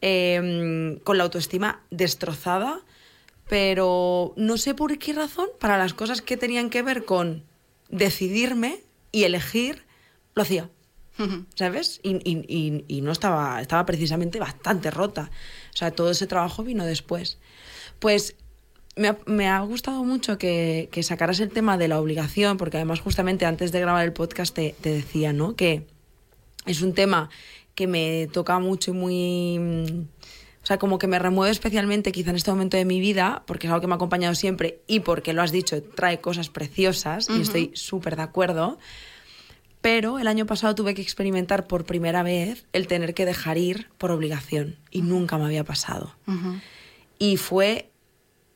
em, 0.00 0.98
con 1.00 1.18
la 1.18 1.24
autoestima 1.24 1.80
destrozada, 1.90 2.80
pero 3.48 4.32
no 4.36 4.56
sé 4.56 4.74
por 4.74 4.96
qué 4.98 5.12
razón, 5.12 5.48
para 5.60 5.78
las 5.78 5.94
cosas 5.94 6.22
que 6.22 6.36
tenían 6.36 6.70
que 6.70 6.82
ver 6.82 7.04
con 7.04 7.44
decidirme 7.88 8.82
y 9.12 9.24
elegir, 9.24 9.84
lo 10.34 10.42
hacía. 10.42 10.70
¿Sabes? 11.54 12.00
Y, 12.02 12.16
y, 12.30 12.84
y, 12.88 13.00
no 13.00 13.10
estaba, 13.10 13.62
estaba 13.62 13.86
precisamente 13.86 14.38
bastante 14.38 14.90
rota. 14.90 15.30
O 15.72 15.76
sea, 15.76 15.90
todo 15.90 16.10
ese 16.10 16.26
trabajo 16.26 16.62
vino 16.62 16.84
después. 16.84 17.38
Pues 18.00 18.36
me 18.96 19.48
ha, 19.48 19.60
gustado 19.60 20.02
mucho 20.04 20.38
que, 20.38 20.88
sacaras 21.02 21.40
el 21.40 21.50
tema 21.50 21.76
de 21.76 21.88
la 21.88 22.00
obligación, 22.00 22.56
porque 22.56 22.78
además 22.78 23.00
justamente 23.00 23.44
antes 23.44 23.70
de 23.70 23.80
grabar 23.80 24.04
el 24.04 24.12
podcast 24.12 24.54
te, 24.54 24.74
decía, 24.82 25.34
¿no? 25.34 25.54
Que 25.54 25.86
es 26.64 26.80
un 26.80 26.94
tema 26.94 27.28
que 27.74 27.86
me 27.86 28.28
toca 28.32 28.58
mucho 28.58 28.92
y 28.92 28.94
muy... 28.94 29.58
Mm, 29.58 30.06
o 30.62 30.66
sea, 30.66 30.78
como 30.78 30.98
que 30.98 31.06
me 31.06 31.20
remueve 31.20 31.52
especialmente 31.52 32.10
quizá 32.10 32.30
en 32.30 32.36
este 32.36 32.50
momento 32.50 32.76
de 32.76 32.84
mi 32.84 32.98
vida, 32.98 33.44
porque 33.46 33.68
es 33.68 33.70
algo 33.70 33.82
que 33.82 33.86
me 33.86 33.92
ha 33.92 33.96
acompañado 33.96 34.34
siempre 34.34 34.80
y 34.88 34.98
porque 34.98 35.32
lo 35.32 35.42
has 35.42 35.52
dicho, 35.52 35.80
trae 35.80 36.20
cosas 36.20 36.48
preciosas 36.48 37.28
y 37.30 37.40
estoy 37.40 37.70
súper 37.74 38.16
de 38.16 38.22
acuerdo. 38.22 38.76
Pero 39.80 40.18
el 40.18 40.26
año 40.26 40.44
pasado 40.44 40.74
tuve 40.74 40.94
que 40.94 41.02
experimentar 41.02 41.68
por 41.68 41.84
primera 41.84 42.24
vez 42.24 42.66
el 42.72 42.88
tener 42.88 43.14
que 43.14 43.24
dejar 43.24 43.58
ir 43.58 43.86
por 43.96 44.10
obligación 44.10 44.74
y 44.90 45.02
nunca 45.02 45.38
me 45.38 45.44
había 45.44 45.62
pasado. 45.62 46.16
Y 47.20 47.36
fue 47.36 47.88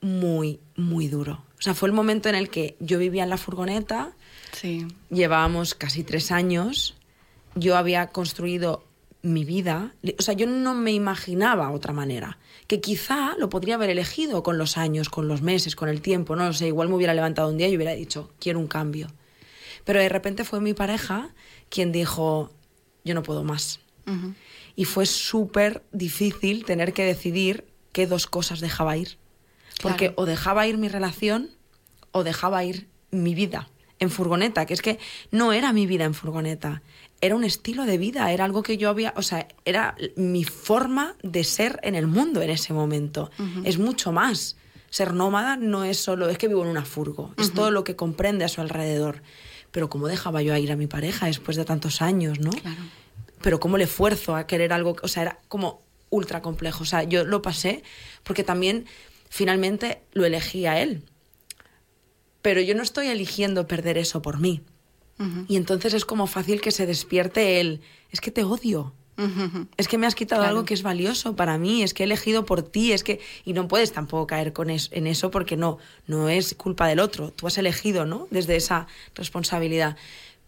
muy, 0.00 0.60
muy 0.76 1.08
duro. 1.08 1.44
O 1.58 1.62
sea, 1.62 1.74
fue 1.74 1.88
el 1.88 1.94
momento 1.94 2.28
en 2.28 2.34
el 2.34 2.48
que 2.48 2.76
yo 2.80 2.98
vivía 2.98 3.22
en 3.22 3.30
la 3.30 3.36
furgoneta, 3.36 4.12
sí. 4.52 4.86
llevábamos 5.10 5.74
casi 5.74 6.04
tres 6.04 6.30
años, 6.30 6.96
yo 7.54 7.76
había 7.76 8.06
construido 8.08 8.84
mi 9.22 9.44
vida, 9.44 9.94
o 10.18 10.22
sea, 10.22 10.34
yo 10.34 10.46
no 10.46 10.74
me 10.74 10.92
imaginaba 10.92 11.70
otra 11.70 11.92
manera, 11.92 12.38
que 12.66 12.80
quizá 12.80 13.34
lo 13.38 13.50
podría 13.50 13.74
haber 13.74 13.90
elegido 13.90 14.42
con 14.42 14.56
los 14.56 14.78
años, 14.78 15.10
con 15.10 15.28
los 15.28 15.42
meses, 15.42 15.76
con 15.76 15.90
el 15.90 16.00
tiempo, 16.00 16.36
no 16.36 16.46
lo 16.46 16.52
sé, 16.54 16.68
igual 16.68 16.88
me 16.88 16.94
hubiera 16.94 17.12
levantado 17.12 17.50
un 17.50 17.58
día 17.58 17.68
y 17.68 17.76
hubiera 17.76 17.92
dicho, 17.92 18.32
quiero 18.38 18.58
un 18.58 18.66
cambio. 18.66 19.08
Pero 19.84 20.00
de 20.00 20.08
repente 20.08 20.44
fue 20.44 20.60
mi 20.60 20.72
pareja 20.72 21.34
quien 21.68 21.92
dijo, 21.92 22.50
yo 23.04 23.14
no 23.14 23.22
puedo 23.22 23.44
más. 23.44 23.80
Y 24.74 24.86
fue 24.86 25.06
súper 25.06 25.84
difícil 25.92 26.64
tener 26.64 26.92
que 26.92 27.04
decidir 27.04 27.64
qué 27.92 28.06
dos 28.06 28.26
cosas 28.26 28.60
dejaba 28.60 28.96
ir. 28.96 29.18
Porque 29.82 30.12
o 30.16 30.26
dejaba 30.26 30.66
ir 30.66 30.78
mi 30.78 30.88
relación 30.88 31.50
o 32.12 32.24
dejaba 32.24 32.64
ir 32.64 32.88
mi 33.10 33.34
vida 33.34 33.68
en 33.98 34.10
furgoneta, 34.10 34.66
que 34.66 34.74
es 34.74 34.82
que 34.82 34.98
no 35.30 35.52
era 35.52 35.72
mi 35.72 35.86
vida 35.86 36.04
en 36.04 36.14
furgoneta, 36.14 36.82
era 37.20 37.36
un 37.36 37.44
estilo 37.44 37.84
de 37.84 37.98
vida, 37.98 38.32
era 38.32 38.46
algo 38.46 38.62
que 38.62 38.78
yo 38.78 38.88
había, 38.88 39.12
o 39.16 39.22
sea, 39.22 39.46
era 39.66 39.94
mi 40.16 40.42
forma 40.44 41.16
de 41.22 41.44
ser 41.44 41.78
en 41.82 41.94
el 41.94 42.06
mundo 42.06 42.40
en 42.40 42.48
ese 42.48 42.72
momento. 42.72 43.30
Es 43.64 43.78
mucho 43.78 44.10
más. 44.10 44.56
Ser 44.88 45.14
nómada 45.14 45.56
no 45.56 45.84
es 45.84 45.98
solo, 45.98 46.28
es 46.30 46.38
que 46.38 46.48
vivo 46.48 46.62
en 46.62 46.68
una 46.68 46.84
furgo, 46.84 47.32
es 47.36 47.52
todo 47.52 47.70
lo 47.70 47.84
que 47.84 47.94
comprende 47.94 48.44
a 48.44 48.48
su 48.48 48.60
alrededor. 48.60 49.22
Pero 49.70 49.88
¿cómo 49.88 50.08
dejaba 50.08 50.42
yo 50.42 50.52
a 50.52 50.58
ir 50.58 50.72
a 50.72 50.76
mi 50.76 50.88
pareja 50.88 51.26
después 51.26 51.56
de 51.56 51.64
tantos 51.64 52.02
años, 52.02 52.40
no? 52.40 52.50
Claro. 52.50 52.80
Pero 53.40 53.60
¿cómo 53.60 53.78
le 53.78 53.84
esfuerzo 53.84 54.34
a 54.34 54.46
querer 54.46 54.72
algo? 54.72 54.96
O 55.02 55.08
sea, 55.08 55.22
era 55.22 55.38
como 55.46 55.82
ultra 56.08 56.42
complejo. 56.42 56.82
O 56.82 56.86
sea, 56.86 57.04
yo 57.04 57.24
lo 57.24 57.40
pasé 57.40 57.84
porque 58.24 58.42
también 58.42 58.86
finalmente 59.30 60.02
lo 60.12 60.26
elegí 60.26 60.66
a 60.66 60.82
él. 60.82 61.04
Pero 62.42 62.60
yo 62.60 62.74
no 62.74 62.82
estoy 62.82 63.06
eligiendo 63.06 63.66
perder 63.66 63.96
eso 63.96 64.20
por 64.20 64.38
mí. 64.38 64.62
Y 65.48 65.56
entonces 65.56 65.92
es 65.92 66.06
como 66.06 66.26
fácil 66.26 66.62
que 66.62 66.70
se 66.70 66.86
despierte 66.86 67.60
él. 67.60 67.82
Es 68.10 68.22
que 68.22 68.30
te 68.30 68.42
odio. 68.42 68.94
Es 69.76 69.86
que 69.86 69.98
me 69.98 70.06
has 70.06 70.14
quitado 70.14 70.44
algo 70.44 70.64
que 70.64 70.72
es 70.72 70.82
valioso 70.82 71.36
para 71.36 71.58
mí, 71.58 71.82
es 71.82 71.92
que 71.92 72.02
he 72.02 72.06
elegido 72.06 72.46
por 72.46 72.62
ti, 72.62 72.92
es 72.92 73.04
que 73.04 73.20
y 73.44 73.52
no 73.52 73.68
puedes 73.68 73.92
tampoco 73.92 74.26
caer 74.26 74.54
con 74.54 74.70
en 74.70 75.06
eso 75.06 75.30
porque 75.30 75.58
no 75.58 75.76
no 76.06 76.30
es 76.30 76.54
culpa 76.54 76.88
del 76.88 77.00
otro, 77.00 77.30
tú 77.30 77.46
has 77.46 77.58
elegido, 77.58 78.06
¿no? 78.06 78.28
Desde 78.30 78.56
esa 78.56 78.86
responsabilidad. 79.14 79.98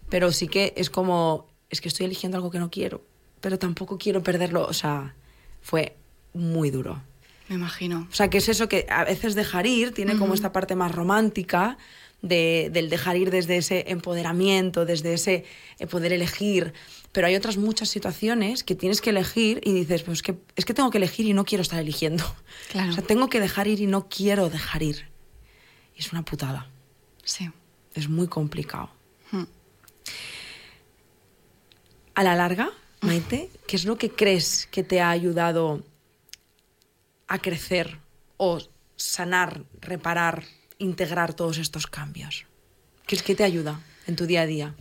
Pero 0.09 0.33
sí 0.33 0.49
que 0.49 0.73
es 0.75 0.89
como 0.89 1.49
es 1.69 1.83
que 1.83 1.89
estoy 1.89 2.07
eligiendo 2.07 2.39
algo 2.39 2.51
que 2.51 2.59
no 2.59 2.71
quiero, 2.71 3.05
pero 3.43 3.59
tampoco 3.59 3.99
quiero 3.99 4.23
perderlo, 4.23 4.65
o 4.65 4.73
sea, 4.73 5.15
fue 5.61 5.97
muy 6.33 6.71
duro. 6.71 7.03
Me 7.49 7.57
imagino. 7.57 8.07
O 8.11 8.15
sea, 8.15 8.31
que 8.31 8.39
es 8.39 8.49
eso 8.49 8.69
que 8.69 8.87
a 8.89 9.05
veces 9.05 9.35
dejar 9.35 9.67
ir 9.67 9.93
tiene 9.93 10.17
como 10.17 10.35
esta 10.35 10.53
parte 10.53 10.75
más 10.75 10.93
romántica 10.93 11.77
de, 12.23 12.71
del 12.73 12.89
dejar 12.89 13.17
ir 13.17 13.31
desde 13.31 13.57
ese 13.57 13.85
empoderamiento, 13.89 14.87
desde 14.87 15.15
ese 15.15 15.45
eh, 15.79 15.87
poder 15.87 16.13
elegir. 16.13 16.73
Pero 17.11 17.27
hay 17.27 17.37
otras 17.37 17.59
muchas 17.59 17.91
situaciones 17.91 18.65
que 18.65 18.75
tienes 18.75 19.01
que 19.01 19.11
elegir 19.11 19.61
y 19.65 19.73
dices, 19.73 20.03
pues 20.03 20.19
es 20.19 20.23
que, 20.23 20.37
es 20.57 20.65
que 20.65 20.73
tengo 20.73 20.91
que 20.91 20.99
elegir 20.99 21.27
y 21.27 21.35
no 21.35 21.45
quiero 21.45 21.63
estar 21.63 21.79
eligiendo. 21.79 22.25
Claro. 22.71 22.91
O 22.91 22.93
sea, 22.95 23.05
tengo 23.05 23.29
que 23.29 23.41
dejar 23.41 23.67
ir 23.67 23.81
y 23.81 23.87
no 23.87 24.09
quiero 24.09 24.49
dejar 24.49 24.83
ir. 24.83 25.09
Y 25.95 26.01
es 26.01 26.13
una 26.13 26.25
putada. 26.25 26.71
Sí. 27.25 27.51
Es 27.95 28.09
muy 28.09 28.29
complicado. 28.29 28.89
Hmm. 29.31 29.45
A 32.15 32.23
la 32.23 32.35
larga, 32.35 32.71
Maite, 33.01 33.51
¿qué 33.67 33.77
es 33.77 33.85
lo 33.85 33.99
que 33.99 34.11
crees 34.11 34.69
que 34.71 34.83
te 34.83 35.01
ha 35.01 35.11
ayudado 35.11 35.83
a 37.33 37.39
crecer 37.39 37.99
o 38.37 38.61
sanar, 38.97 39.65
reparar, 39.81 40.45
integrar 40.77 41.33
todos 41.33 41.57
estos 41.57 41.87
cambios? 41.87 42.45
¿Qué 43.07 43.17
es 43.17 43.23
que 43.23 43.35
te 43.35 43.43
ayuda 43.43 43.81
en 44.07 44.17
tu 44.17 44.27
día 44.27 44.43
a 44.43 44.47
día? 44.47 44.75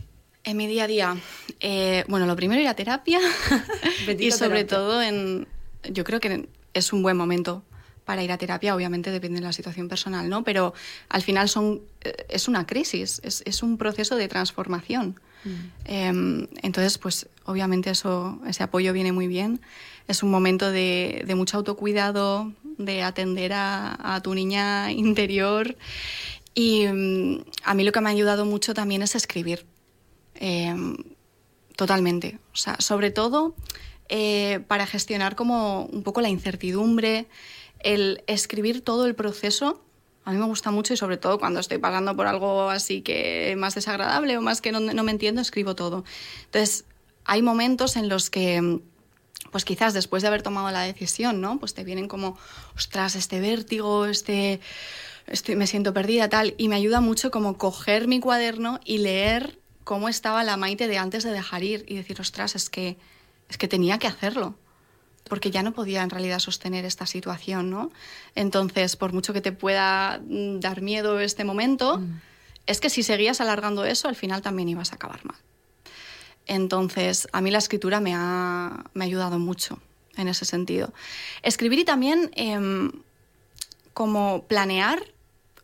En 0.44 0.58
mi 0.58 0.66
día 0.66 0.84
a 0.84 0.86
día, 0.86 1.16
eh, 1.60 2.04
bueno, 2.08 2.26
lo 2.26 2.36
primero 2.36 2.60
ir 2.60 2.68
a 2.68 2.74
terapia 2.74 3.20
y 4.18 4.30
sobre 4.32 4.64
todo 4.64 5.00
en, 5.00 5.48
yo 5.90 6.04
creo 6.04 6.20
que 6.20 6.46
es 6.74 6.92
un 6.92 7.02
buen 7.02 7.16
momento 7.16 7.64
para 8.04 8.22
ir 8.22 8.32
a 8.32 8.38
terapia, 8.38 8.74
obviamente 8.74 9.10
depende 9.10 9.40
de 9.40 9.46
la 9.46 9.52
situación 9.52 9.88
personal, 9.88 10.28
¿no? 10.28 10.44
Pero 10.44 10.74
al 11.08 11.22
final 11.22 11.48
son, 11.48 11.82
eh, 12.02 12.26
es 12.28 12.48
una 12.48 12.66
crisis, 12.66 13.20
es, 13.24 13.42
es 13.46 13.62
un 13.62 13.78
proceso 13.78 14.16
de 14.16 14.28
transformación. 14.28 15.20
Mm. 15.44 15.50
Em, 15.84 16.46
entonces, 16.62 16.98
pues 16.98 17.28
obviamente 17.44 17.90
eso, 17.90 18.40
ese 18.46 18.62
apoyo 18.62 18.92
viene 18.92 19.12
muy 19.12 19.26
bien. 19.26 19.60
Es 20.08 20.22
un 20.22 20.30
momento 20.30 20.70
de, 20.70 21.24
de 21.26 21.34
mucho 21.34 21.56
autocuidado, 21.58 22.52
de 22.78 23.02
atender 23.02 23.52
a, 23.52 24.14
a 24.14 24.20
tu 24.20 24.34
niña 24.34 24.90
interior. 24.92 25.76
Y 26.54 26.86
mm, 26.86 27.44
a 27.64 27.74
mí 27.74 27.84
lo 27.84 27.92
que 27.92 28.00
me 28.00 28.08
ha 28.08 28.12
ayudado 28.12 28.44
mucho 28.44 28.74
también 28.74 29.02
es 29.02 29.14
escribir. 29.14 29.64
Em, 30.34 30.96
totalmente. 31.76 32.38
O 32.52 32.56
sea, 32.56 32.76
sobre 32.80 33.10
todo 33.10 33.54
eh, 34.14 34.60
para 34.68 34.86
gestionar 34.86 35.36
como 35.36 35.86
un 35.86 36.02
poco 36.02 36.20
la 36.20 36.28
incertidumbre, 36.28 37.28
el 37.78 38.22
escribir 38.26 38.82
todo 38.82 39.06
el 39.06 39.14
proceso. 39.14 39.82
A 40.26 40.32
mí 40.32 40.36
me 40.36 40.44
gusta 40.44 40.70
mucho 40.70 40.92
y 40.92 40.98
sobre 40.98 41.16
todo 41.16 41.38
cuando 41.38 41.60
estoy 41.60 41.78
pasando 41.78 42.14
por 42.14 42.26
algo 42.26 42.68
así 42.68 43.00
que 43.00 43.54
más 43.56 43.74
desagradable 43.74 44.36
o 44.36 44.42
más 44.42 44.60
que 44.60 44.70
no, 44.70 44.80
me 44.80 45.10
entiendo, 45.10 45.40
escribo 45.40 45.74
todo. 45.74 46.04
Entonces, 46.44 46.84
hay 47.24 47.40
momentos 47.40 47.96
en 47.96 48.10
los 48.10 48.28
que 48.28 48.80
pues 49.50 49.64
quizás 49.64 49.94
después 49.94 50.20
de 50.20 50.28
haber 50.28 50.42
tomado 50.42 50.70
la 50.70 50.82
decisión, 50.82 51.40
¿no? 51.40 51.58
Pues 51.58 51.72
te 51.72 51.82
vienen 51.82 52.06
como, 52.06 52.36
ostras, 52.76 53.16
este 53.16 53.40
vértigo, 53.40 54.04
este, 54.04 54.60
estoy, 55.26 55.56
me 55.56 55.66
siento 55.66 55.94
perdida, 55.94 56.28
tal, 56.28 56.54
y 56.58 56.68
me 56.68 56.76
ayuda 56.76 57.00
mucho 57.00 57.30
como 57.30 57.56
coger 57.56 58.08
mi 58.08 58.20
cuaderno 58.20 58.78
y 58.84 58.98
leer 58.98 59.58
cómo 59.84 60.10
estaba 60.10 60.44
la 60.44 60.58
Maite 60.58 60.86
de 60.86 60.98
antes 60.98 61.24
de 61.24 61.32
dejar 61.32 61.64
ir 61.64 61.86
y 61.88 61.96
decir, 61.96 62.20
ostras, 62.20 62.54
es 62.56 62.68
que 62.68 62.98
es 63.52 63.58
que 63.58 63.68
tenía 63.68 63.98
que 63.98 64.06
hacerlo, 64.06 64.54
porque 65.28 65.50
ya 65.50 65.62
no 65.62 65.72
podía 65.72 66.02
en 66.02 66.08
realidad 66.08 66.38
sostener 66.38 66.86
esta 66.86 67.04
situación, 67.04 67.68
¿no? 67.68 67.90
Entonces, 68.34 68.96
por 68.96 69.12
mucho 69.12 69.34
que 69.34 69.42
te 69.42 69.52
pueda 69.52 70.22
mm, 70.26 70.60
dar 70.60 70.80
miedo 70.80 71.20
este 71.20 71.44
momento, 71.44 71.98
mm. 71.98 72.20
es 72.66 72.80
que 72.80 72.88
si 72.88 73.02
seguías 73.02 73.42
alargando 73.42 73.84
eso, 73.84 74.08
al 74.08 74.16
final 74.16 74.40
también 74.40 74.70
ibas 74.70 74.92
a 74.92 74.94
acabar 74.94 75.22
mal. 75.26 75.36
Entonces, 76.46 77.28
a 77.32 77.42
mí 77.42 77.50
la 77.50 77.58
escritura 77.58 78.00
me 78.00 78.14
ha, 78.14 78.84
me 78.94 79.04
ha 79.04 79.06
ayudado 79.06 79.38
mucho 79.38 79.78
en 80.16 80.28
ese 80.28 80.46
sentido. 80.46 80.94
Escribir 81.42 81.80
y 81.80 81.84
también 81.84 82.30
em, 82.34 82.90
como 83.92 84.46
planear 84.48 84.98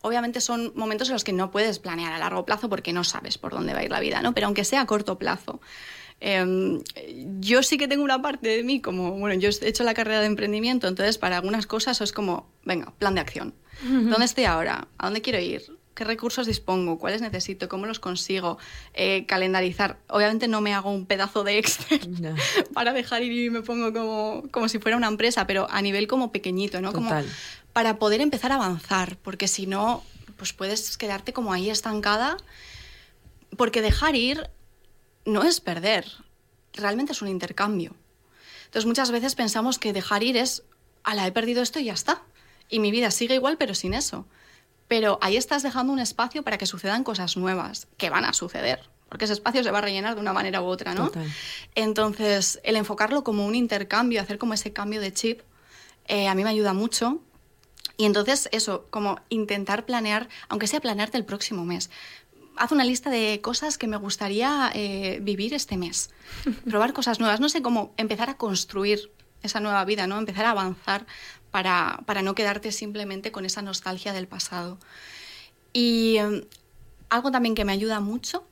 obviamente 0.03 0.41
son 0.41 0.73
momentos 0.77 1.09
en 1.09 1.15
los 1.15 1.25
que 1.25 1.33
no 1.33 1.51
puedes 1.51 1.79
planear 1.79 2.13
a 2.13 2.19
largo 2.19 2.45
plazo 2.45 2.69
porque 2.69 2.93
no 2.93 3.03
sabes 3.03 3.39
por 3.39 3.53
dónde 3.53 3.73
va 3.73 3.81
a 3.81 3.85
ir 3.85 3.91
la 3.91 4.01
vida, 4.01 4.23
¿no? 4.23 4.35
Pero 4.35 4.47
aunque 4.47 4.65
sea 4.65 4.83
a 4.83 4.87
corto 4.87 5.19
plazo, 5.19 5.61
Em, 6.21 6.83
yo 7.41 7.63
sí 7.63 7.79
que 7.79 7.87
tengo 7.87 8.03
una 8.03 8.21
parte 8.21 8.49
de 8.49 8.63
mí 8.65 8.81
como, 8.81 9.13
bueno, 9.13 9.39
yo 9.41 9.51
he 9.51 9.69
hecho 9.69 9.85
la 9.85 9.95
carrera 9.95 10.21
de 10.21 10.27
emprendimiento, 10.27 10.89
entonces 10.89 11.19
para 11.19 11.37
algunas 11.37 11.67
cosas 11.67 12.01
es 12.01 12.13
como, 12.13 12.49
venga, 12.65 12.93
plan 12.99 13.15
de 13.15 13.21
acción. 13.21 13.55
¿Dónde 13.83 14.25
estoy 14.25 14.45
ahora? 14.45 14.89
¿A 14.99 15.05
dónde 15.05 15.23
quiero 15.23 15.39
ir? 15.39 15.63
¿Qué 15.95 16.03
recursos 16.05 16.49
dispongo? 16.49 16.99
¿Cuáles 16.99 17.23
necesito? 17.23 17.69
¿Cómo 17.69 17.87
los 17.87 18.01
consigo? 18.01 18.59
Eh, 18.93 19.25
calendarizar. 19.27 19.99
Obviamente 20.09 20.49
no 20.49 20.61
me 20.61 20.75
hago 20.75 20.91
un 20.91 21.07
pedazo 21.07 21.45
de 21.45 21.59
Excel 21.59 22.37
para 22.75 22.93
dejar 22.93 23.23
ir 23.23 23.33
y 23.33 23.51
me 23.51 23.63
pongo 23.63 23.93
como, 23.93 24.43
como 24.51 24.69
si 24.69 24.81
fuera 24.81 24.97
una 24.97 25.07
empresa, 25.07 25.47
pero 25.47 25.69
a 25.71 25.81
nivel 25.81 26.09
como 26.09 26.33
pequeñito, 26.33 26.81
¿no? 26.81 26.93
Como 26.93 27.11
para 27.73 27.99
poder 28.01 28.21
empezar 28.21 28.51
a 28.51 28.57
avanzar, 28.57 29.17
porque 29.23 29.47
si 29.47 29.67
no, 29.67 30.03
pues 30.37 30.53
puedes 30.53 30.97
quedarte 30.99 31.33
como 31.33 31.53
ahí 31.53 31.71
estancada, 31.71 32.37
porque 33.57 33.83
dejar 33.83 34.17
ir 34.17 34.51
no 35.25 35.43
es 35.43 35.61
perder, 35.61 36.07
realmente 36.73 37.13
es 37.13 37.23
un 37.23 37.29
intercambio. 37.29 37.95
Entonces 38.67 38.87
muchas 38.87 39.11
veces 39.11 39.35
pensamos 39.35 39.79
que 39.79 39.93
dejar 39.93 40.23
ir 40.23 40.37
es, 40.37 40.63
ala, 41.03 41.27
he 41.27 41.33
perdido 41.33 41.63
esto 41.63 41.79
y 41.79 41.85
ya 41.85 41.95
está. 41.95 42.23
Y 42.69 42.81
mi 42.81 42.91
vida 42.91 43.11
sigue 43.11 43.35
igual 43.35 43.57
pero 43.57 43.75
sin 43.75 43.95
eso. 43.95 44.27
Pero 44.89 45.19
ahí 45.23 45.37
estás 45.37 45.63
dejando 45.63 45.93
un 45.93 46.01
espacio 46.01 46.43
para 46.43 46.59
que 46.59 46.67
sucedan 46.67 47.05
cosas 47.05 47.37
nuevas, 47.37 47.89
que 47.97 48.11
van 48.11 48.25
a 48.25 48.33
suceder, 48.33 48.89
porque 49.09 49.25
ese 49.27 49.35
espacio 49.35 49.63
se 49.63 49.71
va 49.71 49.79
a 49.79 49.83
rellenar 49.83 50.15
de 50.15 50.21
una 50.21 50.33
manera 50.33 50.63
u 50.63 50.67
otra, 50.67 50.95
¿no? 50.95 51.11
Entonces, 51.75 52.59
el 52.63 52.77
enfocarlo 52.77 53.23
como 53.23 53.47
un 53.47 53.55
intercambio, 53.55 54.21
hacer 54.21 54.39
como 54.39 54.55
ese 54.55 54.73
cambio 54.73 55.01
de 55.01 55.13
chip, 55.13 55.41
eh, 56.07 56.27
a 56.29 56.35
mí 56.35 56.43
me 56.43 56.51
ayuda 56.51 56.73
mucho. 56.73 57.21
Y 57.99 58.07
entonces, 58.07 58.49
eso, 58.53 58.87
como 58.89 59.21
intentar 59.29 59.85
planear, 59.85 60.29
aunque 60.49 60.67
sea 60.67 60.81
planearte 60.81 61.19
el 61.19 61.25
próximo 61.25 61.67
mes 61.67 61.91
haz 62.59 62.73
una 62.73 62.85
lista 62.85 63.11
de 63.11 63.41
cosas 63.41 63.79
que 63.79 63.87
me 63.87 63.97
gustaría 63.97 64.71
eh, 64.75 65.19
vivir 65.23 65.55
este 65.55 65.77
mes. 65.77 66.11
Probar 66.69 66.93
cosas 66.93 67.21
nuevas. 67.21 67.41
No 67.41 67.49
sé 67.49 67.63
cómo 67.63 67.93
empezar 67.97 68.31
a 68.31 68.37
construir 68.37 69.11
esa 69.43 69.61
nueva 69.61 69.85
vida, 69.85 70.07
¿no? 70.07 70.19
Empezar 70.19 70.47
a 70.47 70.51
avanzar 70.51 71.07
para, 71.51 72.01
para 72.07 72.23
no 72.23 72.35
quedarte 72.35 72.73
simplemente 72.73 73.33
con 73.33 73.45
esa 73.45 73.63
nostalgia 73.63 74.13
del 74.13 74.27
pasado. 74.27 74.79
Y 75.73 76.17
em, 76.17 76.45
algo 77.09 77.31
también 77.31 77.55
que 77.55 77.65
me 77.65 77.73
ayuda 77.73 78.01
mucho, 78.01 78.45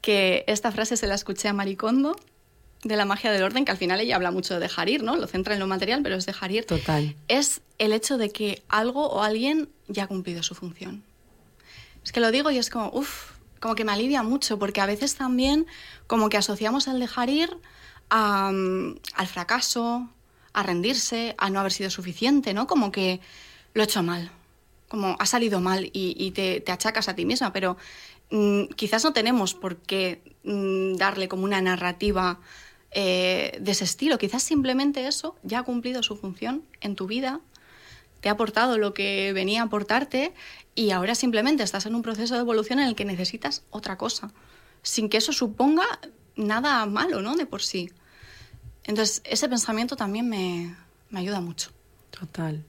que 0.00 0.44
esta 0.46 0.72
frase 0.72 0.96
se 0.96 1.06
la 1.06 1.14
escuché 1.14 1.48
a 1.48 1.52
Maricondo, 1.52 2.16
de 2.82 2.96
la 2.96 3.04
magia 3.04 3.32
del 3.32 3.42
orden, 3.42 3.64
que 3.64 3.72
al 3.72 3.78
final 3.78 4.00
ella 4.00 4.16
habla 4.16 4.30
mucho 4.30 4.54
de 4.54 4.60
dejar 4.60 4.88
ir, 4.88 5.02
¿no? 5.02 5.16
Lo 5.16 5.26
centra 5.26 5.54
en 5.54 5.60
lo 5.60 5.66
material, 5.66 6.02
pero 6.02 6.16
es 6.16 6.26
dejar 6.26 6.52
ir. 6.52 6.64
Total. 6.66 7.16
Es 7.28 7.60
el 7.78 7.92
hecho 7.92 8.16
de 8.16 8.30
que 8.30 8.62
algo 8.68 9.08
o 9.08 9.22
alguien 9.22 9.68
ya 9.88 10.04
ha 10.04 10.06
cumplido 10.06 10.42
su 10.42 10.54
función. 10.54 11.02
Es 12.06 12.12
que 12.12 12.20
lo 12.20 12.30
digo 12.30 12.52
y 12.52 12.58
es 12.58 12.70
como, 12.70 12.88
uff, 12.94 13.32
como 13.58 13.74
que 13.74 13.84
me 13.84 13.90
alivia 13.90 14.22
mucho, 14.22 14.60
porque 14.60 14.80
a 14.80 14.86
veces 14.86 15.16
también 15.16 15.66
como 16.06 16.28
que 16.28 16.36
asociamos 16.36 16.86
el 16.86 17.00
dejar 17.00 17.30
ir 17.30 17.50
mm, 18.12 18.92
al 19.16 19.26
fracaso, 19.26 20.08
a 20.52 20.62
rendirse, 20.62 21.34
a 21.36 21.50
no 21.50 21.58
haber 21.58 21.72
sido 21.72 21.90
suficiente, 21.90 22.54
¿no? 22.54 22.68
Como 22.68 22.92
que 22.92 23.18
lo 23.74 23.82
he 23.82 23.84
hecho 23.86 24.04
mal, 24.04 24.30
como 24.86 25.16
ha 25.18 25.26
salido 25.26 25.60
mal 25.60 25.90
y, 25.92 26.30
te, 26.30 26.62
achacas 26.70 27.08
a 27.08 27.16
ti 27.16 27.24
misma, 27.24 27.52
pero 27.52 27.76
mm, 28.30 28.66
quizás 28.76 29.02
no 29.02 29.12
tenemos 29.12 29.54
por 29.54 29.78
qué 29.78 30.22
mm, 30.44 30.94
darle 30.94 31.26
como 31.26 31.42
una 31.42 31.60
narrativa 31.60 32.38
eh, 32.92 33.58
de 33.60 33.72
ese 33.72 33.82
estilo, 33.82 34.16
quizás 34.16 34.44
simplemente 34.44 35.08
eso 35.08 35.34
ya 35.42 35.58
ha 35.58 35.62
cumplido 35.64 36.04
su 36.04 36.16
función 36.16 36.62
en 36.80 36.94
tu 36.94 37.08
vida, 37.08 37.40
te 38.26 38.30
ha 38.30 38.32
aportado 38.32 38.76
lo 38.76 38.92
que 38.92 39.32
venía 39.32 39.62
a 39.62 39.66
aportarte 39.66 40.34
y 40.74 40.90
ahora 40.90 41.14
simplemente 41.14 41.62
estás 41.62 41.86
en 41.86 41.94
un 41.94 42.02
proceso 42.02 42.34
de 42.34 42.40
evolución 42.40 42.80
en 42.80 42.88
el 42.88 42.96
que 42.96 43.04
necesitas 43.04 43.62
otra 43.70 43.96
cosa, 43.96 44.32
sin 44.82 45.08
que 45.08 45.18
eso 45.18 45.32
suponga 45.32 45.84
nada 46.34 46.84
malo, 46.86 47.22
¿no? 47.22 47.36
De 47.36 47.46
por 47.46 47.62
sí. 47.62 47.92
Entonces, 48.82 49.22
ese 49.24 49.48
pensamiento 49.48 49.94
también 49.94 50.28
me, 50.28 50.74
ayuda 51.16 51.40
mucho. 51.40 51.70
Total. 52.10 52.64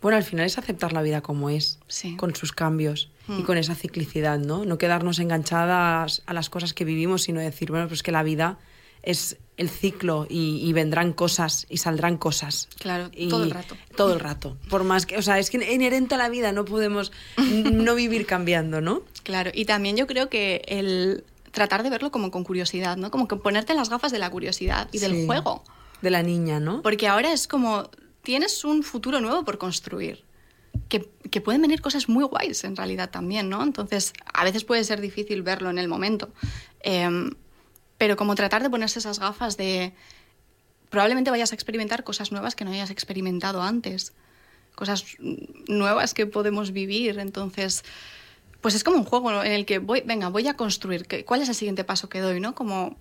Bueno, 0.00 0.16
al 0.16 0.22
final 0.22 0.46
es 0.46 0.58
aceptar 0.58 0.92
la 0.92 1.02
vida 1.02 1.22
como 1.22 1.50
es, 1.50 1.80
con 2.16 2.36
sus 2.36 2.52
cambios 2.52 3.10
y 3.26 3.42
mm. 3.42 3.42
con 3.42 3.58
esa 3.58 3.74
ciclicidad, 3.74 4.38
¿no? 4.38 4.64
No 4.64 4.78
quedarnos 4.78 5.18
enganchadas 5.18 6.22
a 6.24 6.34
las 6.34 6.50
cosas 6.50 6.72
que 6.72 6.84
vivimos, 6.84 7.22
sino 7.22 7.40
decir, 7.40 7.72
bueno, 7.72 7.88
pues 7.88 8.04
que 8.04 8.12
la 8.12 8.22
vida 8.22 8.60
es 9.02 9.38
el 9.60 9.68
ciclo 9.68 10.26
y, 10.26 10.72
vendrán 10.72 11.12
cosas 11.12 11.66
y 11.68 11.76
saldrán 11.76 12.16
cosas. 12.16 12.66
Claro, 12.78 13.10
todo 13.28 13.44
el 13.44 13.50
rato. 13.50 13.76
Todo 13.94 14.14
el 14.14 14.20
rato. 14.20 14.56
Por 14.70 14.84
más 14.84 15.04
que, 15.04 15.18
o 15.18 15.22
sea, 15.22 15.38
es 15.38 15.50
que 15.50 15.58
inherente 15.74 16.14
a 16.14 16.18
la 16.18 16.30
vida 16.30 16.50
no 16.50 16.64
podemos 16.64 17.12
no 17.36 17.94
vivir 17.94 18.24
cambiando, 18.24 18.80
¿no? 18.80 19.02
Claro, 19.22 19.50
y 19.52 19.66
también 19.66 19.98
yo 19.98 20.06
creo 20.06 20.30
que 20.30 20.62
el 20.66 21.24
tratar 21.50 21.82
de 21.82 21.90
verlo 21.90 22.10
como 22.10 22.30
con 22.30 22.42
curiosidad, 22.42 22.96
¿no? 22.96 23.10
Como 23.10 23.28
que 23.28 23.36
ponerte 23.36 23.74
las 23.74 23.90
gafas 23.90 24.12
de 24.12 24.18
la 24.18 24.30
curiosidad 24.30 24.88
y 24.92 24.98
del 24.98 25.26
juego. 25.26 25.62
De 26.00 26.08
la 26.08 26.22
niña, 26.22 26.58
¿no? 26.58 26.80
Porque 26.80 27.06
ahora 27.06 27.30
es 27.30 27.46
como, 27.46 27.90
tienes 28.22 28.64
un 28.64 28.82
futuro 28.82 29.20
nuevo 29.20 29.44
por 29.44 29.58
construir. 29.58 30.24
Que, 30.88 31.06
que, 31.30 31.42
pueden 31.42 31.60
venir 31.60 31.82
cosas 31.82 32.08
muy 32.08 32.24
guays 32.24 32.64
en 32.64 32.76
realidad 32.76 33.10
también, 33.10 33.50
¿no? 33.50 33.62
Entonces, 33.62 34.14
a 34.32 34.42
veces 34.42 34.64
puede 34.64 34.84
ser 34.84 35.02
difícil 35.02 35.42
verlo 35.42 35.68
en 35.68 35.78
el 35.78 35.88
momento. 35.88 36.30
Eh, 36.82 37.30
pero 38.00 38.16
como 38.16 38.34
tratar 38.34 38.62
de 38.62 38.70
ponerse 38.70 38.98
esas 38.98 39.18
gafas 39.18 39.58
de 39.58 39.92
probablemente 40.88 41.30
vayas 41.30 41.52
a 41.52 41.54
experimentar 41.54 42.02
cosas 42.02 42.32
nuevas 42.32 42.54
que 42.54 42.64
no 42.64 42.70
hayas 42.70 42.88
experimentado 42.88 43.60
antes, 43.60 44.14
cosas 44.74 45.04
nuevas 45.68 46.14
que 46.14 46.24
podemos 46.24 46.72
vivir, 46.72 47.18
entonces 47.18 47.84
pues 48.62 48.74
es 48.74 48.84
como 48.84 48.96
un 48.96 49.04
juego 49.04 49.44
en 49.44 49.52
el 49.52 49.66
que 49.66 49.80
voy, 49.80 50.02
venga, 50.06 50.30
voy 50.30 50.48
a 50.48 50.54
construir, 50.54 51.06
¿cuál 51.26 51.42
es 51.42 51.50
el 51.50 51.54
siguiente 51.54 51.84
paso 51.84 52.08
que 52.08 52.20
doy, 52.20 52.40
no? 52.40 52.54
Como 52.54 52.96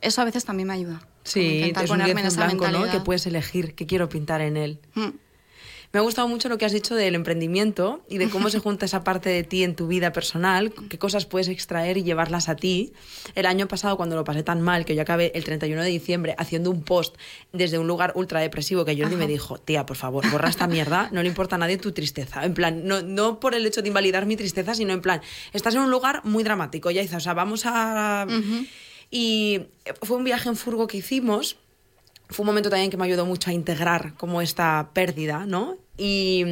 eso 0.00 0.22
a 0.22 0.24
veces 0.24 0.46
también 0.46 0.68
me 0.68 0.72
ayuda. 0.72 1.06
Sí, 1.22 1.70
es 1.78 1.90
un 1.90 2.00
en 2.00 2.14
blanco, 2.36 2.68
¿no? 2.68 2.90
Que 2.90 3.00
puedes 3.00 3.26
elegir 3.26 3.74
qué 3.74 3.84
quiero 3.84 4.08
pintar 4.08 4.40
en 4.40 4.56
él. 4.56 4.80
Mm. 4.94 5.08
Me 5.92 5.98
ha 5.98 6.02
gustado 6.02 6.28
mucho 6.28 6.48
lo 6.48 6.56
que 6.56 6.64
has 6.64 6.72
dicho 6.72 6.94
del 6.94 7.16
emprendimiento 7.16 8.04
y 8.08 8.18
de 8.18 8.30
cómo 8.30 8.48
se 8.48 8.58
junta 8.60 8.86
esa 8.86 9.02
parte 9.02 9.28
de 9.28 9.42
ti 9.42 9.64
en 9.64 9.74
tu 9.74 9.88
vida 9.88 10.12
personal, 10.12 10.72
qué 10.88 10.98
cosas 10.98 11.26
puedes 11.26 11.48
extraer 11.48 11.96
y 11.96 12.04
llevarlas 12.04 12.48
a 12.48 12.54
ti. 12.54 12.92
El 13.34 13.46
año 13.46 13.66
pasado, 13.66 13.96
cuando 13.96 14.14
lo 14.14 14.22
pasé 14.22 14.44
tan 14.44 14.60
mal, 14.60 14.84
que 14.84 14.94
yo 14.94 15.02
acabé 15.02 15.32
el 15.34 15.42
31 15.42 15.82
de 15.82 15.88
diciembre 15.88 16.36
haciendo 16.38 16.70
un 16.70 16.82
post 16.82 17.16
desde 17.52 17.78
un 17.78 17.88
lugar 17.88 18.12
ultra 18.14 18.40
depresivo, 18.40 18.84
que 18.84 18.96
Jordi 18.96 19.16
me 19.16 19.26
dijo, 19.26 19.58
tía, 19.58 19.84
por 19.84 19.96
favor, 19.96 20.30
borra 20.30 20.48
esta 20.48 20.68
mierda, 20.68 21.08
no 21.12 21.22
le 21.22 21.28
importa 21.28 21.56
a 21.56 21.58
nadie 21.58 21.76
tu 21.76 21.90
tristeza. 21.90 22.44
En 22.44 22.54
plan, 22.54 22.86
no, 22.86 23.02
no 23.02 23.40
por 23.40 23.56
el 23.56 23.66
hecho 23.66 23.82
de 23.82 23.88
invalidar 23.88 24.26
mi 24.26 24.36
tristeza, 24.36 24.74
sino 24.74 24.92
en 24.92 25.00
plan, 25.00 25.20
estás 25.52 25.74
en 25.74 25.80
un 25.80 25.90
lugar 25.90 26.24
muy 26.24 26.44
dramático, 26.44 26.90
ya 26.92 27.02
o 27.16 27.20
sea, 27.20 27.34
vamos 27.34 27.62
a... 27.64 28.26
Y 29.10 29.62
fue 30.02 30.18
un 30.18 30.22
viaje 30.22 30.48
en 30.48 30.54
furgo 30.54 30.86
que 30.86 30.98
hicimos 30.98 31.56
fue 32.30 32.44
un 32.44 32.46
momento 32.46 32.70
también 32.70 32.90
que 32.90 32.96
me 32.96 33.04
ayudó 33.04 33.26
mucho 33.26 33.50
a 33.50 33.52
integrar 33.52 34.14
como 34.14 34.40
esta 34.40 34.90
pérdida, 34.92 35.46
¿no? 35.46 35.76
Y, 35.98 36.44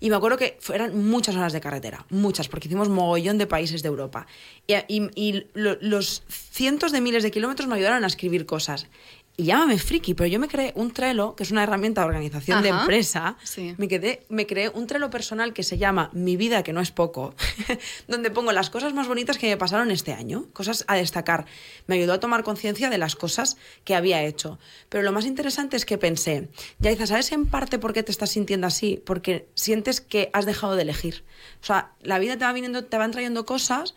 y 0.00 0.10
me 0.10 0.16
acuerdo 0.16 0.36
que 0.36 0.58
eran 0.72 0.98
muchas 1.08 1.36
horas 1.36 1.52
de 1.52 1.60
carretera, 1.60 2.04
muchas, 2.10 2.48
porque 2.48 2.68
hicimos 2.68 2.88
mogollón 2.88 3.38
de 3.38 3.46
países 3.46 3.82
de 3.82 3.88
Europa. 3.88 4.26
Y, 4.66 4.74
y, 4.88 5.10
y 5.14 5.46
lo, 5.54 5.76
los 5.80 6.24
cientos 6.28 6.92
de 6.92 7.00
miles 7.00 7.22
de 7.22 7.30
kilómetros 7.30 7.68
me 7.68 7.76
ayudaron 7.76 8.04
a 8.04 8.06
escribir 8.06 8.46
cosas 8.46 8.86
y 9.36 9.46
llámame 9.46 9.78
friki, 9.78 10.14
pero 10.14 10.28
yo 10.28 10.38
me 10.38 10.46
creé 10.46 10.72
un 10.76 10.92
Trello, 10.92 11.34
que 11.34 11.42
es 11.42 11.50
una 11.50 11.64
herramienta 11.64 12.02
de 12.02 12.06
organización 12.06 12.62
de 12.62 12.68
empresa. 12.68 13.36
sí. 13.42 13.74
Me, 13.78 13.88
quedé, 13.88 14.24
me 14.28 14.46
creé 14.46 14.68
un 14.68 14.86
Trello 14.86 15.10
personal 15.10 15.52
que 15.52 15.64
se 15.64 15.76
llama 15.76 16.10
Mi 16.12 16.36
vida, 16.36 16.62
que 16.62 16.72
no 16.72 16.80
es 16.80 16.92
poco, 16.92 17.34
donde 18.08 18.30
pongo 18.30 18.52
las 18.52 18.70
cosas 18.70 18.94
más 18.94 19.08
bonitas 19.08 19.36
que 19.38 19.48
me 19.48 19.56
pasaron 19.56 19.90
este 19.90 20.12
año, 20.12 20.46
cosas 20.52 20.84
a 20.86 20.94
destacar. 20.94 21.46
Me 21.88 21.96
ayudó 21.96 22.12
a 22.12 22.20
tomar 22.20 22.44
conciencia 22.44 22.90
de 22.90 22.98
las 22.98 23.16
cosas 23.16 23.56
que 23.82 23.96
había 23.96 24.22
hecho. 24.22 24.60
Pero 24.88 25.02
lo 25.02 25.10
más 25.10 25.26
interesante 25.26 25.76
es 25.76 25.84
que 25.84 25.98
pensé, 25.98 26.48
Yaiza, 26.78 27.06
¿sabes 27.08 27.32
en 27.32 27.46
parte 27.46 27.80
por 27.80 27.92
qué 27.92 28.04
te 28.04 28.12
estás 28.12 28.30
sintiendo 28.30 28.68
así? 28.68 29.02
Porque 29.04 29.48
sientes 29.54 30.00
que 30.00 30.30
has 30.32 30.46
dejado 30.46 30.76
de 30.76 30.82
elegir. 30.82 31.24
O 31.60 31.66
sea, 31.66 31.92
la 32.02 32.20
vida 32.20 32.36
te 32.36 32.44
va 32.44 32.52
viniendo, 32.52 32.84
te 32.84 32.98
van 32.98 33.10
trayendo 33.10 33.44
cosas 33.44 33.94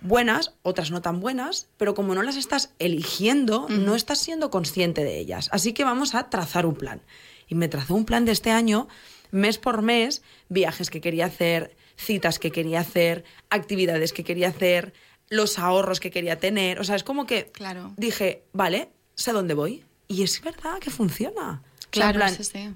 buenas, 0.00 0.52
otras 0.62 0.90
no 0.90 1.02
tan 1.02 1.20
buenas, 1.20 1.68
pero 1.76 1.94
como 1.94 2.14
no 2.14 2.22
las 2.22 2.36
estás 2.36 2.70
eligiendo, 2.78 3.66
no 3.68 3.94
estás 3.94 4.18
siendo 4.18 4.50
consciente 4.50 5.04
de 5.04 5.18
ellas. 5.18 5.48
Así 5.52 5.72
que 5.72 5.84
vamos 5.84 6.14
a 6.14 6.28
trazar 6.30 6.66
un 6.66 6.74
plan. 6.74 7.00
Y 7.48 7.54
me 7.54 7.68
trazó 7.68 7.94
un 7.94 8.04
plan 8.04 8.24
de 8.24 8.32
este 8.32 8.50
año, 8.50 8.88
mes 9.30 9.58
por 9.58 9.82
mes, 9.82 10.22
viajes 10.48 10.90
que 10.90 11.00
quería 11.00 11.26
hacer, 11.26 11.76
citas 11.96 12.38
que 12.38 12.50
quería 12.50 12.80
hacer, 12.80 13.24
actividades 13.50 14.12
que 14.12 14.24
quería 14.24 14.48
hacer, 14.48 14.92
los 15.28 15.58
ahorros 15.58 15.98
que 16.00 16.10
quería 16.10 16.38
tener. 16.38 16.78
O 16.80 16.84
sea, 16.84 16.96
es 16.96 17.04
como 17.04 17.26
que 17.26 17.50
Claro. 17.52 17.92
dije, 17.96 18.44
vale, 18.52 18.90
sé 19.14 19.32
dónde 19.32 19.54
voy. 19.54 19.84
Y 20.08 20.22
es 20.22 20.40
verdad 20.42 20.78
que 20.78 20.90
funciona. 20.90 21.32
O 21.34 21.36
sea, 21.36 21.50
en 21.84 21.90
Claro, 21.90 22.18
plan, 22.18 22.34
sí, 22.36 22.44
sí. 22.44 22.70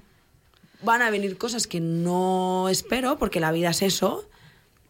van 0.83 1.03
a 1.03 1.11
venir 1.11 1.37
cosas 1.37 1.67
que 1.67 1.81
no 1.81 2.69
espero, 2.71 3.19
porque 3.19 3.39
la 3.41 3.53
vida 3.53 3.71
es 3.71 3.83
eso, 3.83 4.29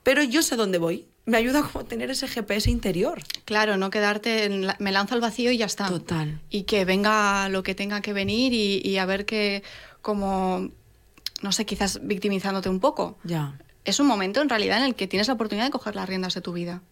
pero 0.02 0.22
yo 0.22 0.42
sé 0.42 0.56
dónde 0.56 0.78
voy. 0.78 1.06
Me 1.26 1.36
ayuda 1.36 1.62
como 1.62 1.84
tener 1.84 2.10
ese 2.10 2.26
GPS 2.26 2.70
interior. 2.70 3.20
Claro, 3.44 3.76
no 3.76 3.90
quedarte 3.90 4.44
en 4.44 4.66
la- 4.66 4.76
me 4.80 4.90
lanzo 4.90 5.14
al 5.14 5.20
vacío 5.20 5.52
y 5.52 5.58
ya 5.58 5.66
está. 5.66 5.86
Total. 5.86 6.40
Y 6.50 6.62
que 6.64 6.84
venga 6.84 7.48
lo 7.48 7.62
que 7.62 7.74
tenga 7.74 8.00
que 8.00 8.12
venir 8.12 8.52
y, 8.52 8.80
y 8.84 8.96
a 8.98 9.06
ver 9.06 9.26
que 9.26 9.62
como, 10.02 10.70
no 11.42 11.52
sé, 11.52 11.66
quizás 11.66 12.00
victimizándote 12.02 12.68
un 12.68 12.80
poco. 12.80 13.18
Ya. 13.22 13.58
Es 13.84 14.00
un 14.00 14.06
momento 14.06 14.40
en 14.42 14.48
realidad 14.48 14.78
en 14.78 14.84
el 14.84 14.94
que 14.94 15.06
tienes 15.06 15.28
la 15.28 15.34
oportunidad 15.34 15.66
de 15.66 15.70
coger 15.70 15.94
las 15.94 16.08
riendas 16.08 16.34
de 16.34 16.40
tu 16.40 16.52
vida. 16.52 16.82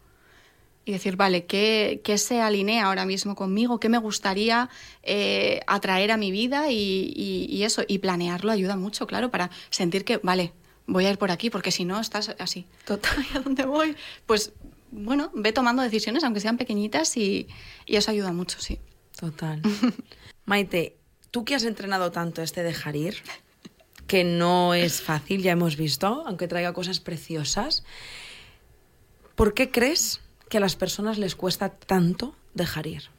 Y 0.84 0.92
decir, 0.92 1.16
vale, 1.16 1.44
¿qué, 1.44 2.00
qué 2.02 2.16
se 2.16 2.40
alinea 2.40 2.86
ahora 2.86 3.04
mismo 3.04 3.34
conmigo? 3.34 3.78
¿Qué 3.78 3.90
me 3.90 3.98
gustaría 3.98 4.70
eh, 5.02 5.60
atraer 5.66 6.12
a 6.12 6.16
mi 6.16 6.30
vida? 6.30 6.70
Y, 6.70 7.12
y- 7.14 7.46
y 7.50 7.64
eso, 7.64 7.82
y 7.86 7.98
planearlo 7.98 8.52
ayuda 8.52 8.76
mucho, 8.76 9.06
claro, 9.06 9.30
para 9.30 9.50
sentir 9.68 10.04
que, 10.06 10.16
vale, 10.22 10.52
voy 10.88 11.07
a 11.07 11.11
ir 11.11 11.18
por 11.18 11.31
aquí, 11.31 11.51
porque 11.51 11.70
si 11.70 11.85
no, 11.85 12.01
estás 12.01 12.35
así. 12.40 12.66
Total. 12.85 13.12
Ay, 13.18 13.27
¿A 13.37 13.40
dónde 13.40 13.64
voy? 13.64 13.94
Pues, 14.27 14.53
bueno, 14.90 15.31
ve 15.35 15.53
tomando 15.53 15.83
decisiones, 15.83 16.24
aunque 16.24 16.40
sean 16.40 16.59
pequeñitas, 16.59 17.16
y, 17.16 17.46
y 17.87 17.96
eso 17.96 18.11
ayuda 18.11 18.33
mucho, 18.33 18.61
sí. 18.61 18.81
Total. 19.20 19.62
Maite, 20.46 20.96
tú 21.31 21.44
que 21.44 21.55
has 21.55 21.64
entrenado 21.64 22.11
tanto 22.11 22.42
este 22.42 22.62
dejar 22.62 22.96
ir, 22.96 23.16
que 24.07 24.24
no 24.24 24.74
es 24.74 25.03
fácil, 25.03 25.42
ya 25.42 25.53
hemos 25.53 25.77
visto, 25.77 26.24
aunque 26.27 26.48
traiga 26.48 26.72
cosas 26.72 26.98
preciosas, 26.98 27.85
¿por 29.35 29.55
qué 29.55 29.70
crees 29.70 30.20
que 30.48 30.57
a 30.57 30.61
las 30.61 30.77
personas 30.77 31.18
les 31.18 31.37
cuesta 31.37 31.68
tanto 31.68 32.35
dejar 32.55 32.87
ir? 32.87 33.11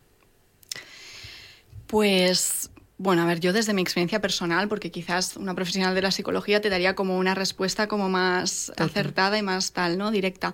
Pues, 1.85 2.71
bueno, 2.99 3.21
a 3.21 3.25
ver, 3.25 3.39
yo 3.39 3.53
desde 3.53 3.73
mi 3.73 3.81
experiencia 3.81 4.19
personal, 4.19 4.67
porque 4.67 4.91
quizás 4.91 5.37
una 5.37 5.55
profesional 5.55 5.95
de 5.95 6.01
la 6.01 6.11
psicología 6.11 6.59
te 6.59 6.69
daría 6.69 6.95
como 6.95 7.17
una 7.17 7.33
respuesta 7.33 7.87
como 7.87 8.09
más 8.09 8.73
acertada 8.75 9.37
y 9.37 9.41
más 9.41 9.71
tal, 9.71 9.97
¿no? 9.97 10.11
Directa. 10.11 10.53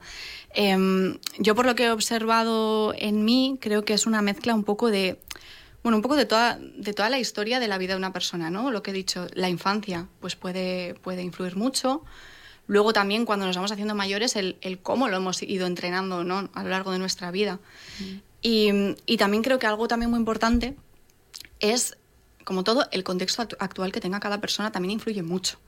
Em, 0.53 1.17
yo 1.39 1.55
por 1.55 1.65
lo 1.65 1.73
que 1.73 1.86
he 1.86 1.89
observado 1.89 2.93
en 2.95 3.25
mí, 3.25 3.58
creo 3.60 3.84
que 3.84 3.95
es 3.95 4.05
una 4.05 4.21
mezcla 4.21 4.53
un 4.53 4.63
poco 4.63 4.91
de, 4.91 5.19
bueno, 5.81 5.97
un 5.97 6.03
poco 6.03 6.15
de 6.15 6.27
toda, 6.27 6.60
de 6.60 6.93
toda 6.93 7.10
la 7.10 7.17
historia 7.17 7.60
de 7.60 7.67
la 7.67 7.79
vida 7.79 7.93
de 7.93 7.97
una 7.97 8.13
persona, 8.13 8.51
¿no? 8.51 8.69
Lo 8.69 8.84
que 8.84 8.91
he 8.91 8.93
dicho, 8.93 9.25
la 9.34 9.49
infancia, 9.49 10.08
pues 10.19 10.36
puede, 10.36 10.93
puede 11.01 11.23
influir 11.23 11.55
mucho. 11.55 12.03
Luego 12.67 12.93
también 12.93 13.25
cuando 13.25 13.47
nos 13.47 13.55
vamos 13.55 13.71
haciendo 13.71 13.95
mayores, 13.95 14.36
el, 14.36 14.58
el 14.62 14.77
cómo 14.77 15.08
lo 15.08 15.17
hemos 15.17 15.41
ido 15.41 15.65
entrenando, 15.65 16.23
¿no? 16.23 16.47
A 16.53 16.63
lo 16.63 16.69
largo 16.69 16.91
de 16.91 16.99
nuestra 16.99 17.31
vida. 17.31 17.60
Y, 18.43 18.69
y 19.08 19.17
también 19.17 19.41
creo 19.41 19.58
que 19.58 19.65
algo 19.65 19.88
también 19.88 20.12
muy 20.12 20.19
importante 20.19 20.75
es, 21.60 21.97
como 22.45 22.63
todo, 22.63 22.88
el 22.91 23.03
contexto 23.03 23.43
actu- 23.43 23.58
actual 23.60 23.91
que 23.91 23.99
tenga 23.99 24.21
cada 24.21 24.39
persona 24.39 24.71
también 24.71 24.91
influye 24.91 25.21
mucho. 25.23 25.60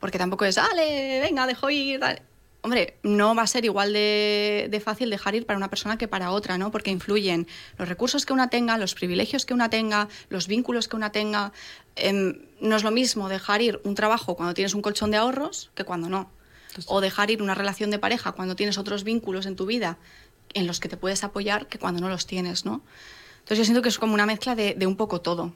Porque 0.00 0.18
tampoco 0.18 0.44
es, 0.46 0.54
dale, 0.54 1.20
venga, 1.20 1.46
dejo 1.46 1.68
ir. 1.68 2.00
dale". 2.00 2.22
Hombre, 2.62 2.96
no 3.04 3.34
va 3.36 3.42
a 3.42 3.46
ser 3.46 3.64
igual 3.64 3.92
de, 3.92 4.66
de 4.70 4.80
fácil 4.80 5.08
dejar 5.08 5.36
ir 5.36 5.46
para 5.46 5.56
una 5.56 5.70
persona 5.70 5.98
que 5.98 6.08
para 6.08 6.32
otra, 6.32 6.58
¿no? 6.58 6.72
Porque 6.72 6.90
influyen 6.90 7.46
los 7.78 7.88
recursos 7.88 8.26
que 8.26 8.32
una 8.32 8.48
tenga, 8.50 8.76
los 8.76 8.94
privilegios 8.94 9.46
que 9.46 9.54
una 9.54 9.70
tenga, 9.70 10.08
los 10.30 10.48
vínculos 10.48 10.88
que 10.88 10.96
una 10.96 11.12
tenga. 11.12 11.52
Em, 11.94 12.40
no 12.60 12.74
es 12.76 12.82
lo 12.82 12.90
mismo 12.90 13.28
dejar 13.28 13.62
ir 13.62 13.80
un 13.84 13.94
trabajo 13.94 14.34
cuando 14.34 14.52
tienes 14.54 14.74
un 14.74 14.82
colchón 14.82 15.10
de 15.12 15.16
ahorros 15.18 15.70
que 15.76 15.84
cuando 15.84 16.08
no. 16.08 16.30
O 16.86 17.00
dejar 17.00 17.30
ir 17.30 17.40
una 17.40 17.54
relación 17.54 17.90
de 17.90 17.98
pareja 17.98 18.32
cuando 18.32 18.56
tienes 18.56 18.78
otros 18.78 19.04
vínculos 19.04 19.46
en 19.46 19.54
tu 19.56 19.64
vida 19.64 19.96
en 20.52 20.66
los 20.66 20.80
que 20.80 20.88
te 20.88 20.96
puedes 20.96 21.22
apoyar 21.24 21.68
que 21.68 21.78
cuando 21.78 22.00
no 22.00 22.08
los 22.08 22.26
tienes, 22.26 22.64
¿no? 22.64 22.82
Entonces 23.38 23.58
yo 23.58 23.64
siento 23.64 23.80
que 23.82 23.88
es 23.90 23.98
como 23.98 24.12
una 24.14 24.26
mezcla 24.26 24.54
de, 24.56 24.74
de 24.74 24.86
un 24.86 24.96
poco 24.96 25.20
todo, 25.20 25.54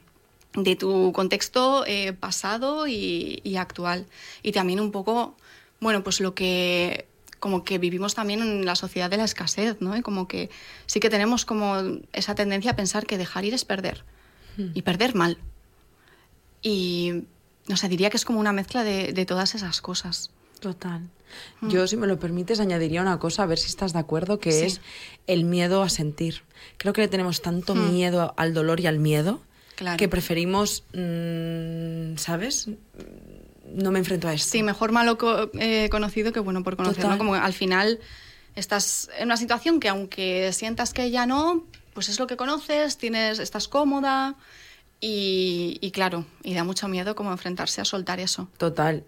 de 0.54 0.76
tu 0.76 1.12
contexto 1.12 1.84
eh, 1.86 2.12
pasado 2.12 2.86
y, 2.88 3.40
y 3.44 3.56
actual. 3.56 4.06
Y 4.42 4.52
también 4.52 4.80
un 4.80 4.90
poco, 4.90 5.36
bueno, 5.80 6.02
pues 6.02 6.20
lo 6.20 6.34
que 6.34 7.06
como 7.38 7.64
que 7.64 7.78
vivimos 7.78 8.14
también 8.14 8.40
en 8.42 8.66
la 8.66 8.74
sociedad 8.76 9.08
de 9.08 9.16
la 9.16 9.24
escasez, 9.24 9.78
¿no? 9.80 9.96
Y 9.96 10.02
como 10.02 10.28
que 10.28 10.50
sí 10.84 11.00
que 11.00 11.08
tenemos 11.08 11.46
como 11.46 11.76
esa 12.12 12.34
tendencia 12.34 12.72
a 12.72 12.76
pensar 12.76 13.06
que 13.06 13.16
dejar 13.16 13.44
ir 13.46 13.54
es 13.54 13.64
perder. 13.64 14.04
Y 14.74 14.82
perder 14.82 15.14
mal. 15.14 15.38
Y, 16.60 17.22
no 17.66 17.76
sé, 17.78 17.88
diría 17.88 18.10
que 18.10 18.18
es 18.18 18.24
como 18.26 18.40
una 18.40 18.52
mezcla 18.52 18.84
de, 18.84 19.12
de 19.14 19.24
todas 19.24 19.54
esas 19.54 19.80
cosas. 19.80 20.30
Total. 20.60 21.08
Yo, 21.62 21.86
si 21.86 21.96
me 21.96 22.06
lo 22.06 22.18
permites, 22.18 22.60
añadiría 22.60 23.00
una 23.00 23.18
cosa, 23.18 23.44
a 23.44 23.46
ver 23.46 23.56
si 23.58 23.68
estás 23.68 23.92
de 23.94 24.00
acuerdo, 24.00 24.38
que 24.38 24.52
Sí. 24.52 24.64
es 24.64 24.80
el 25.26 25.44
miedo 25.44 25.82
a 25.82 25.88
sentir. 25.88 26.42
Creo 26.76 26.92
que 26.92 27.00
le 27.00 27.08
tenemos 27.08 27.40
tanto 27.40 27.74
miedo 27.74 28.34
al 28.36 28.52
dolor 28.52 28.80
y 28.80 28.86
al 28.86 28.98
miedo 28.98 29.40
Claro. 29.80 29.96
que 29.96 30.08
preferimos, 30.08 30.84
mm, 30.92 32.16
¿sabes? 32.18 32.68
No 33.72 33.90
me 33.90 33.98
enfrento 33.98 34.28
a 34.28 34.34
esto. 34.34 34.50
Sí, 34.52 34.62
mejor 34.62 34.92
malo 34.92 35.16
co- 35.16 35.50
eh, 35.54 35.88
conocido 35.90 36.32
que 36.34 36.40
bueno 36.40 36.62
por 36.62 36.76
conocer, 36.76 36.96
Total. 37.02 37.12
¿no? 37.12 37.18
Como 37.18 37.34
al 37.34 37.54
final 37.54 37.98
estás 38.56 39.08
en 39.18 39.28
una 39.28 39.38
situación 39.38 39.80
que 39.80 39.88
aunque 39.88 40.52
sientas 40.52 40.92
que 40.92 41.10
ya 41.10 41.24
no, 41.24 41.64
pues 41.94 42.10
es 42.10 42.18
lo 42.18 42.26
que 42.26 42.36
conoces, 42.36 42.98
tienes, 42.98 43.38
estás 43.38 43.68
cómoda 43.68 44.34
y, 45.00 45.78
y 45.80 45.92
claro, 45.92 46.26
y 46.42 46.52
da 46.52 46.62
mucho 46.62 46.86
miedo 46.86 47.14
como 47.14 47.32
enfrentarse 47.32 47.80
a 47.80 47.86
soltar 47.86 48.20
eso. 48.20 48.50
Total. 48.58 49.04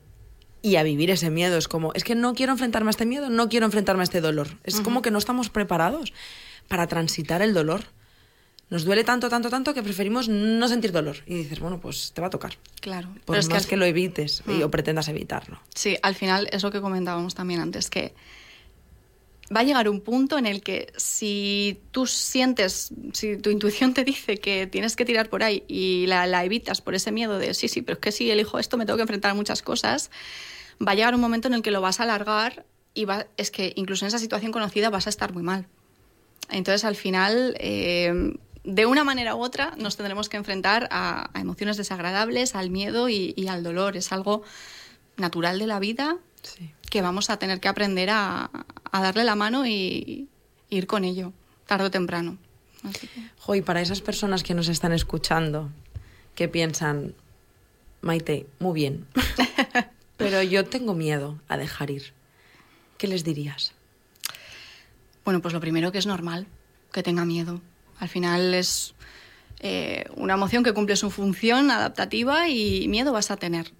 Y 0.62 0.76
a 0.76 0.82
vivir 0.84 1.10
ese 1.10 1.28
miedo. 1.28 1.58
Es 1.58 1.68
como, 1.68 1.92
es 1.92 2.02
que 2.02 2.14
no 2.14 2.32
quiero 2.34 2.52
enfrentarme 2.52 2.88
a 2.88 2.92
este 2.92 3.04
miedo, 3.04 3.28
no 3.28 3.50
quiero 3.50 3.66
enfrentarme 3.66 4.02
a 4.02 4.04
este 4.04 4.22
dolor. 4.22 4.48
Es 4.64 4.80
como 4.80 5.02
que 5.02 5.10
no 5.10 5.18
estamos 5.18 5.50
preparados 5.50 6.14
para 6.68 6.86
transitar 6.86 7.42
el 7.42 7.52
dolor. 7.52 7.82
Nos 8.72 8.86
duele 8.86 9.04
tanto, 9.04 9.28
tanto, 9.28 9.50
tanto 9.50 9.74
que 9.74 9.82
preferimos 9.82 10.30
no 10.30 10.66
sentir 10.66 10.92
dolor. 10.92 11.18
Y 11.26 11.34
dices, 11.34 11.60
bueno, 11.60 11.78
pues 11.78 12.12
te 12.14 12.22
va 12.22 12.28
a 12.28 12.30
tocar. 12.30 12.54
Claro. 12.80 13.08
Por 13.26 13.34
Pero 13.34 13.40
es 13.40 13.48
más 13.50 13.64
al- 13.64 13.68
que, 13.68 13.76
lo 13.76 13.84
evites 13.84 14.42
y, 14.48 14.62
o 14.62 14.70
pretendas 14.70 15.08
evitarlo. 15.08 15.60
Sí, 15.74 15.98
al 16.00 16.14
final 16.14 16.48
es 16.52 16.62
lo 16.62 16.70
que 16.70 16.80
comentábamos 16.80 17.34
también 17.34 17.60
antes, 17.60 17.90
que 17.90 18.14
va 19.54 19.60
a 19.60 19.62
llegar 19.62 19.90
un 19.90 20.00
punto 20.00 20.38
en 20.38 20.46
el 20.46 20.62
que 20.62 20.90
si 20.96 21.82
tú 21.90 22.06
sientes, 22.06 22.94
si 23.12 23.36
tu 23.36 23.50
intuición 23.50 23.92
te 23.92 24.04
dice 24.04 24.38
que 24.38 24.66
tienes 24.66 24.96
que 24.96 25.04
tirar 25.04 25.28
por 25.28 25.42
ahí 25.42 25.64
y 25.68 26.06
la, 26.06 26.26
la 26.26 26.42
evitas 26.42 26.80
por 26.80 26.94
ese 26.94 27.12
miedo 27.12 27.38
de 27.38 27.52
sí, 27.52 27.68
sí, 27.68 27.82
pero 27.82 27.96
es 27.96 28.00
que 28.00 28.10
si 28.10 28.30
elijo 28.30 28.58
esto 28.58 28.78
me 28.78 28.86
tengo 28.86 28.96
que 28.96 29.02
enfrentar 29.02 29.32
a 29.32 29.34
muchas 29.34 29.60
cosas, 29.60 30.10
va 30.80 30.92
a 30.92 30.94
llegar 30.94 31.14
un 31.14 31.20
momento 31.20 31.46
en 31.48 31.52
el 31.52 31.60
que 31.60 31.72
lo 31.72 31.82
vas 31.82 32.00
a 32.00 32.04
alargar 32.04 32.64
y 32.94 33.04
va, 33.04 33.26
es 33.36 33.50
que 33.50 33.74
incluso 33.76 34.06
en 34.06 34.08
esa 34.08 34.18
situación 34.18 34.50
conocida 34.50 34.88
vas 34.88 35.06
a 35.06 35.10
estar 35.10 35.34
muy 35.34 35.42
mal. 35.42 35.66
Entonces 36.48 36.86
al 36.86 36.96
final, 36.96 37.54
eh, 37.58 38.34
de 38.64 38.86
una 38.86 39.04
manera 39.04 39.34
u 39.34 39.42
otra, 39.42 39.74
nos 39.76 39.96
tendremos 39.96 40.28
que 40.28 40.36
enfrentar 40.36 40.88
a, 40.92 41.30
a 41.36 41.40
emociones 41.40 41.76
desagradables, 41.76 42.54
al 42.54 42.70
miedo 42.70 43.08
y, 43.08 43.34
y 43.36 43.48
al 43.48 43.62
dolor. 43.62 43.96
Es 43.96 44.12
algo 44.12 44.42
natural 45.16 45.58
de 45.58 45.66
la 45.66 45.78
vida 45.80 46.18
Sí. 46.42 46.72
que 46.90 47.02
vamos 47.02 47.30
a 47.30 47.38
tener 47.38 47.60
que 47.60 47.68
aprender 47.68 48.10
a, 48.10 48.50
a 48.90 49.02
darle 49.02 49.22
la 49.24 49.36
mano 49.36 49.64
y, 49.66 50.28
y 50.70 50.76
ir 50.76 50.86
con 50.88 51.04
ello, 51.04 51.32
tarde 51.66 51.86
o 51.86 51.90
temprano. 51.90 52.36
Así 52.82 53.06
que- 53.06 53.20
Jo, 53.38 53.54
y 53.54 53.62
para 53.62 53.80
esas 53.80 54.00
personas 54.00 54.42
que 54.42 54.54
nos 54.54 54.68
están 54.68 54.92
escuchando, 54.92 55.70
que 56.34 56.48
piensan, 56.48 57.14
Maite, 58.00 58.46
muy 58.58 58.74
bien, 58.74 59.06
pero 60.16 60.42
yo 60.42 60.64
tengo 60.64 60.94
miedo 60.94 61.40
a 61.48 61.56
dejar 61.56 61.90
ir, 61.92 62.12
¿qué 62.98 63.06
les 63.06 63.22
dirías? 63.22 63.72
Bueno, 65.24 65.40
pues 65.40 65.54
lo 65.54 65.60
primero 65.60 65.92
que 65.92 65.98
es 65.98 66.06
normal, 66.06 66.48
que 66.92 67.02
tenga 67.04 67.24
miedo. 67.24 67.60
Al 68.02 68.08
final 68.08 68.52
es, 68.52 68.94
Eh, 69.64 70.06
una 70.16 70.34
emoción 70.34 70.64
que 70.64 70.72
cumple 70.74 70.96
su 70.96 71.08
función 71.10 71.70
adaptativa 71.70 72.48
y 72.48 72.88
miedo 72.88 73.12
vas 73.12 73.30
a 73.30 73.36
tener. 73.36 73.70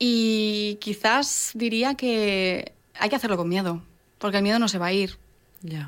Y 0.00 0.78
quizás 0.80 1.52
diría 1.54 1.94
que 1.94 2.72
hay 2.98 3.08
que 3.08 3.14
hacerlo 3.14 3.36
con 3.36 3.48
miedo, 3.48 3.80
porque 4.18 4.38
el 4.38 4.42
miedo 4.42 4.58
no 4.58 4.66
se 4.66 4.78
va 4.78 4.86
a 4.86 4.92
ir. 4.92 5.16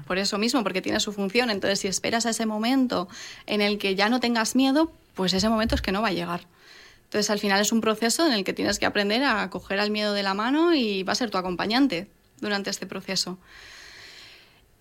Por 0.06 0.18
eso 0.18 0.38
mismo, 0.38 0.62
porque 0.62 0.82
tiene 0.82 1.00
su 1.00 1.12
función. 1.12 1.50
Entonces, 1.50 1.80
si 1.80 1.88
esperas 1.88 2.26
a 2.26 2.30
ese 2.30 2.46
momento 2.46 3.08
en 3.46 3.60
el 3.60 3.78
que 3.78 3.96
ya 3.96 4.08
no 4.08 4.20
tengas 4.20 4.54
miedo, 4.54 4.92
pues 5.14 5.32
ese 5.34 5.48
momento 5.48 5.74
es 5.74 5.82
que 5.82 5.90
no 5.90 6.00
va 6.00 6.08
a 6.08 6.12
llegar. 6.12 6.46
Entonces, 7.06 7.28
al 7.30 7.40
final 7.40 7.60
es 7.60 7.72
un 7.72 7.80
proceso 7.80 8.24
en 8.24 8.32
el 8.32 8.44
que 8.44 8.52
tienes 8.52 8.78
que 8.78 8.86
aprender 8.86 9.24
a 9.24 9.50
coger 9.50 9.80
al 9.80 9.90
miedo 9.90 10.12
de 10.12 10.22
la 10.22 10.34
mano 10.34 10.74
y 10.74 11.02
va 11.02 11.12
a 11.12 11.16
ser 11.16 11.30
tu 11.30 11.38
acompañante 11.38 12.06
durante 12.40 12.70
este 12.70 12.86
proceso. 12.86 13.36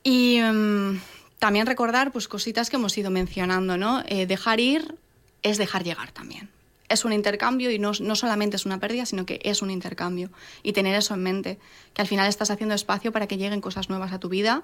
Y 0.03 0.39
mm, 0.41 0.99
también 1.39 1.65
recordar 1.65 2.11
pues 2.11 2.27
cositas 2.27 2.69
que 2.69 2.75
hemos 2.75 2.97
ido 2.97 3.09
mencionando, 3.09 3.77
¿no? 3.77 4.03
Eh, 4.07 4.25
dejar 4.27 4.59
ir 4.59 4.95
es 5.41 5.57
dejar 5.57 5.83
llegar 5.83 6.11
también. 6.11 6.49
Es 6.89 7.05
un 7.05 7.13
intercambio 7.13 7.71
y 7.71 7.79
no, 7.79 7.91
no, 7.99 8.15
solamente 8.15 8.57
es 8.57 8.65
una 8.65 8.79
pérdida, 8.79 9.05
sino 9.05 9.25
que 9.25 9.39
es 9.43 9.61
un 9.61 9.71
intercambio. 9.71 10.31
Y 10.63 10.73
tener 10.73 10.95
eso 10.95 11.13
en 11.13 11.23
mente, 11.23 11.59
que 11.93 12.01
al 12.01 12.07
final 12.07 12.27
estás 12.27 12.51
haciendo 12.51 12.75
espacio 12.75 13.11
para 13.11 13.27
que 13.27 13.37
lleguen 13.37 13.61
cosas 13.61 13.89
nuevas 13.89 14.11
a 14.11 14.19
tu 14.19 14.27
vida, 14.27 14.63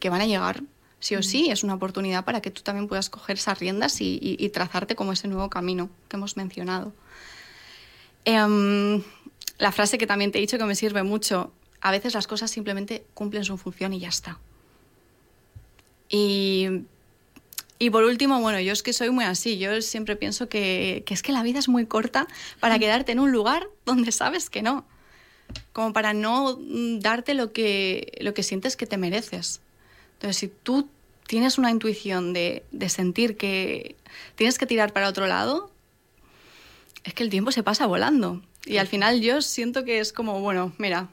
que 0.00 0.08
van 0.08 0.20
a 0.20 0.26
llegar, 0.26 0.62
sí 0.98 1.16
o 1.16 1.22
sí, 1.22 1.50
es 1.50 1.62
una 1.62 1.74
oportunidad 1.74 2.24
para 2.24 2.40
que 2.40 2.50
tú 2.50 2.62
también 2.62 2.88
puedas 2.88 3.10
coger 3.10 3.36
esas 3.36 3.58
riendas 3.58 4.00
y, 4.00 4.18
y, 4.20 4.48
trazarte 4.48 4.96
como 4.96 5.12
ese 5.12 5.28
nuevo 5.28 5.48
camino 5.50 5.90
que 6.08 6.16
hemos 6.16 6.36
mencionado. 6.36 6.92
Em, 8.24 9.02
la 9.58 9.70
frase 9.70 9.98
que 9.98 10.06
también 10.06 10.32
te 10.32 10.38
he 10.38 10.40
dicho 10.40 10.58
que 10.58 10.64
me 10.64 10.74
sirve 10.74 11.02
mucho, 11.02 11.52
a 11.80 11.90
veces 11.90 12.14
las 12.14 12.26
cosas 12.26 12.50
simplemente 12.50 13.04
cumplen 13.14 13.44
su 13.44 13.56
función 13.58 13.92
y 13.92 14.00
ya 14.00 14.08
está. 14.08 14.38
Y, 16.10 16.66
y 17.78 17.90
por 17.90 18.04
último, 18.04 18.40
bueno, 18.40 18.60
yo 18.60 18.72
es 18.72 18.82
que 18.82 18.92
soy 18.92 19.10
muy 19.10 19.24
así, 19.24 19.58
yo 19.58 19.80
siempre 19.80 20.16
pienso 20.16 20.48
que, 20.48 21.04
que 21.06 21.14
es 21.14 21.22
que 21.22 21.32
la 21.32 21.42
vida 21.42 21.60
es 21.60 21.68
muy 21.68 21.86
corta 21.86 22.26
para 22.58 22.78
quedarte 22.78 23.12
en 23.12 23.20
un 23.20 23.32
lugar 23.32 23.68
donde 23.86 24.12
sabes 24.12 24.50
que 24.50 24.60
no, 24.60 24.84
como 25.72 25.92
para 25.92 26.12
no 26.12 26.58
darte 26.98 27.34
lo 27.34 27.52
que, 27.52 28.18
lo 28.20 28.34
que 28.34 28.42
sientes 28.42 28.76
que 28.76 28.86
te 28.86 28.98
mereces. 28.98 29.60
Entonces, 30.14 30.36
si 30.36 30.48
tú 30.48 30.88
tienes 31.26 31.58
una 31.58 31.70
intuición 31.70 32.32
de, 32.32 32.64
de 32.72 32.88
sentir 32.88 33.36
que 33.36 33.94
tienes 34.34 34.58
que 34.58 34.66
tirar 34.66 34.92
para 34.92 35.08
otro 35.08 35.26
lado, 35.28 35.70
es 37.04 37.14
que 37.14 37.22
el 37.22 37.30
tiempo 37.30 37.52
se 37.52 37.62
pasa 37.62 37.86
volando. 37.86 38.42
Y 38.66 38.76
al 38.76 38.88
final 38.88 39.20
yo 39.20 39.40
siento 39.40 39.84
que 39.84 40.00
es 40.00 40.12
como, 40.12 40.40
bueno, 40.40 40.72
mira, 40.76 41.08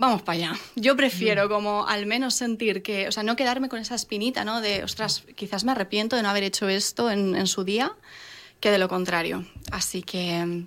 vamos 0.00 0.22
para 0.22 0.38
allá. 0.38 0.52
Yo 0.74 0.96
prefiero 0.96 1.48
como 1.48 1.86
al 1.86 2.06
menos 2.06 2.34
sentir 2.34 2.82
que, 2.82 3.06
o 3.06 3.12
sea, 3.12 3.22
no 3.22 3.36
quedarme 3.36 3.68
con 3.68 3.78
esa 3.78 3.94
espinita, 3.94 4.44
¿no? 4.44 4.60
De, 4.60 4.82
ostras, 4.82 5.24
quizás 5.36 5.62
me 5.62 5.72
arrepiento 5.72 6.16
de 6.16 6.22
no 6.22 6.30
haber 6.30 6.42
hecho 6.42 6.68
esto 6.68 7.10
en, 7.10 7.36
en 7.36 7.46
su 7.46 7.64
día, 7.64 7.92
que 8.58 8.70
de 8.70 8.78
lo 8.78 8.88
contrario. 8.88 9.44
Así 9.70 10.02
que 10.02 10.64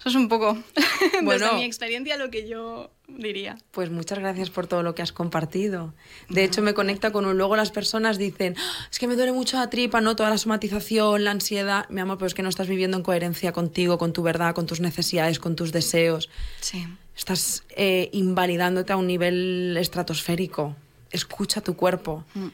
eso 0.00 0.08
es 0.08 0.14
un 0.14 0.28
poco, 0.28 0.56
bueno, 1.22 1.44
desde 1.44 1.56
mi 1.56 1.64
experiencia, 1.64 2.16
lo 2.16 2.30
que 2.30 2.48
yo 2.48 2.90
diría. 3.06 3.58
Pues 3.70 3.90
muchas 3.90 4.18
gracias 4.18 4.48
por 4.48 4.66
todo 4.66 4.82
lo 4.82 4.94
que 4.94 5.02
has 5.02 5.12
compartido. 5.12 5.92
De 6.30 6.42
hecho, 6.42 6.62
me 6.62 6.72
conecta 6.72 7.12
con 7.12 7.26
un... 7.26 7.36
Luego 7.36 7.54
las 7.54 7.70
personas 7.70 8.16
dicen, 8.16 8.54
ah, 8.58 8.88
es 8.90 8.98
que 8.98 9.06
me 9.06 9.14
duele 9.14 9.32
mucho 9.32 9.58
la 9.58 9.68
tripa, 9.68 10.00
¿no? 10.00 10.16
Toda 10.16 10.30
la 10.30 10.38
somatización, 10.38 11.24
la 11.24 11.32
ansiedad. 11.32 11.86
Mi 11.90 12.00
amor, 12.00 12.16
pero 12.16 12.28
es 12.28 12.34
que 12.34 12.42
no 12.42 12.48
estás 12.48 12.66
viviendo 12.66 12.96
en 12.96 13.02
coherencia 13.02 13.52
contigo, 13.52 13.98
con 13.98 14.14
tu 14.14 14.22
verdad, 14.22 14.54
con 14.54 14.64
tus 14.64 14.80
necesidades, 14.80 15.38
con 15.38 15.54
tus 15.54 15.70
deseos. 15.70 16.30
Sí. 16.60 16.86
Estás 17.14 17.64
eh, 17.76 18.08
invalidándote 18.12 18.94
a 18.94 18.96
un 18.96 19.06
nivel 19.06 19.76
estratosférico. 19.78 20.76
Escucha 21.10 21.60
tu 21.60 21.76
cuerpo. 21.76 22.24
Mm 22.34 22.48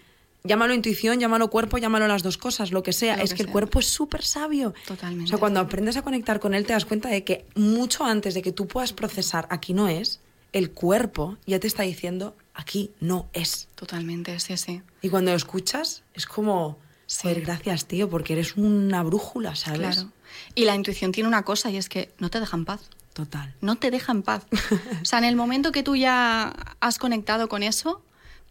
llámalo 0.46 0.74
intuición, 0.74 1.20
llámalo 1.20 1.50
cuerpo, 1.50 1.78
llámalo 1.78 2.06
las 2.06 2.22
dos 2.22 2.38
cosas, 2.38 2.70
lo 2.72 2.82
que 2.82 2.92
sea. 2.92 3.14
es 3.16 3.34
que, 3.34 3.42
el 3.42 3.48
cuerpo 3.48 3.80
es 3.80 3.86
súper 3.86 4.22
sabio. 4.22 4.74
Totalmente. 4.86 5.24
O 5.24 5.28
sea, 5.28 5.38
cuando 5.38 5.60
aprendes 5.60 5.96
a 5.96 6.02
conectar 6.02 6.40
con 6.40 6.54
él, 6.54 6.64
te 6.64 6.72
das 6.72 6.84
cuenta 6.84 7.08
de 7.08 7.24
que 7.24 7.46
mucho 7.54 8.04
antes 8.04 8.34
de 8.34 8.42
que 8.42 8.52
tú 8.52 8.66
puedas 8.66 8.92
procesar 8.92 9.46
aquí 9.50 9.74
no 9.74 9.88
es, 9.88 10.20
el 10.52 10.70
cuerpo 10.70 11.36
ya 11.46 11.60
te 11.60 11.66
está 11.66 11.82
diciendo 11.82 12.36
aquí 12.54 12.90
no 13.00 13.28
es. 13.32 13.68
Totalmente, 13.74 14.38
sí, 14.40 14.56
sí. 14.56 14.82
Y 15.02 15.08
cuando 15.10 15.30
lo 15.30 15.36
escuchas, 15.36 16.02
es 16.14 16.26
como, 16.26 16.78
sí. 17.06 17.28
gracias, 17.34 17.86
tío, 17.86 18.08
porque 18.08 18.32
eres 18.32 18.56
una 18.56 19.02
brújula, 19.02 19.54
¿sabes? 19.54 19.96
Claro. 19.96 20.12
Y 20.54 20.64
la 20.64 20.74
intuición 20.74 21.12
tiene 21.12 21.28
una 21.28 21.44
cosa 21.44 21.70
y 21.70 21.76
es 21.76 21.88
que 21.88 22.12
no 22.18 22.30
te 22.30 22.40
deja 22.40 22.56
en 22.56 22.64
paz. 22.64 22.88
Total. 23.12 23.54
No 23.60 23.76
te 23.76 23.90
deja 23.90 24.12
en 24.12 24.22
paz. 24.22 24.46
o 25.02 25.04
sea, 25.04 25.18
en 25.18 25.24
el 25.24 25.36
momento 25.36 25.72
que 25.72 25.82
tú 25.82 25.96
ya 25.96 26.54
has 26.80 26.98
conectado 26.98 27.48
con 27.48 27.62
eso, 27.62 28.02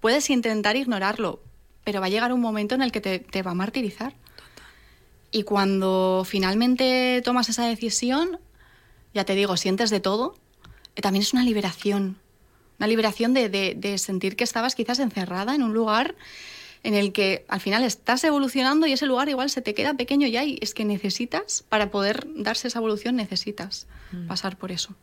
puedes 0.01 0.29
intentar 0.29 0.75
ignorarlo, 0.75 1.39
pero 1.85 2.01
va 2.01 2.07
a 2.07 2.09
llegar 2.09 2.33
un 2.33 2.41
momento 2.41 2.75
en 2.75 2.81
el 2.81 2.91
que 2.91 2.99
te, 2.99 3.41
va 3.43 3.51
a 3.51 3.53
martirizar. 3.53 4.13
Y 5.31 5.43
cuando 5.43 6.23
finalmente 6.25 7.21
tomas 7.23 7.47
esa 7.47 7.65
decisión, 7.65 8.39
ya 9.13 9.23
te 9.23 9.35
digo, 9.35 9.55
sientes 9.55 9.91
de 9.91 9.99
todo, 10.01 10.35
eh, 10.95 11.01
también 11.01 11.21
es 11.21 11.31
una 11.31 11.43
liberación. 11.43 12.17
Una 12.79 12.87
liberación 12.87 13.33
de, 13.33 13.49
de, 13.49 13.97
sentir 13.97 14.35
que 14.35 14.43
estabas 14.43 14.75
quizás 14.75 14.99
encerrada 14.99 15.55
en 15.55 15.63
un 15.63 15.73
lugar 15.73 16.15
en 16.83 16.93
el 16.93 17.13
que 17.13 17.45
al 17.47 17.61
final 17.61 17.83
estás 17.83 18.23
evolucionando 18.23 18.87
y 18.87 18.93
ese 18.93 19.05
lugar 19.05 19.29
igual 19.29 19.49
se 19.49 19.61
te 19.61 19.73
queda 19.73 19.93
pequeño 19.93 20.27
ya 20.27 20.43
y 20.43 20.57
es 20.61 20.73
que 20.73 20.85
necesitas, 20.85 21.63
para 21.69 21.89
poder 21.89 22.27
darse 22.35 22.67
esa 22.67 22.79
evolución, 22.79 23.15
necesitas 23.15 23.87
mm. 24.11 24.27
pasar 24.27 24.57
por 24.57 24.71
eso. 24.71 24.95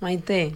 Maite, 0.00 0.54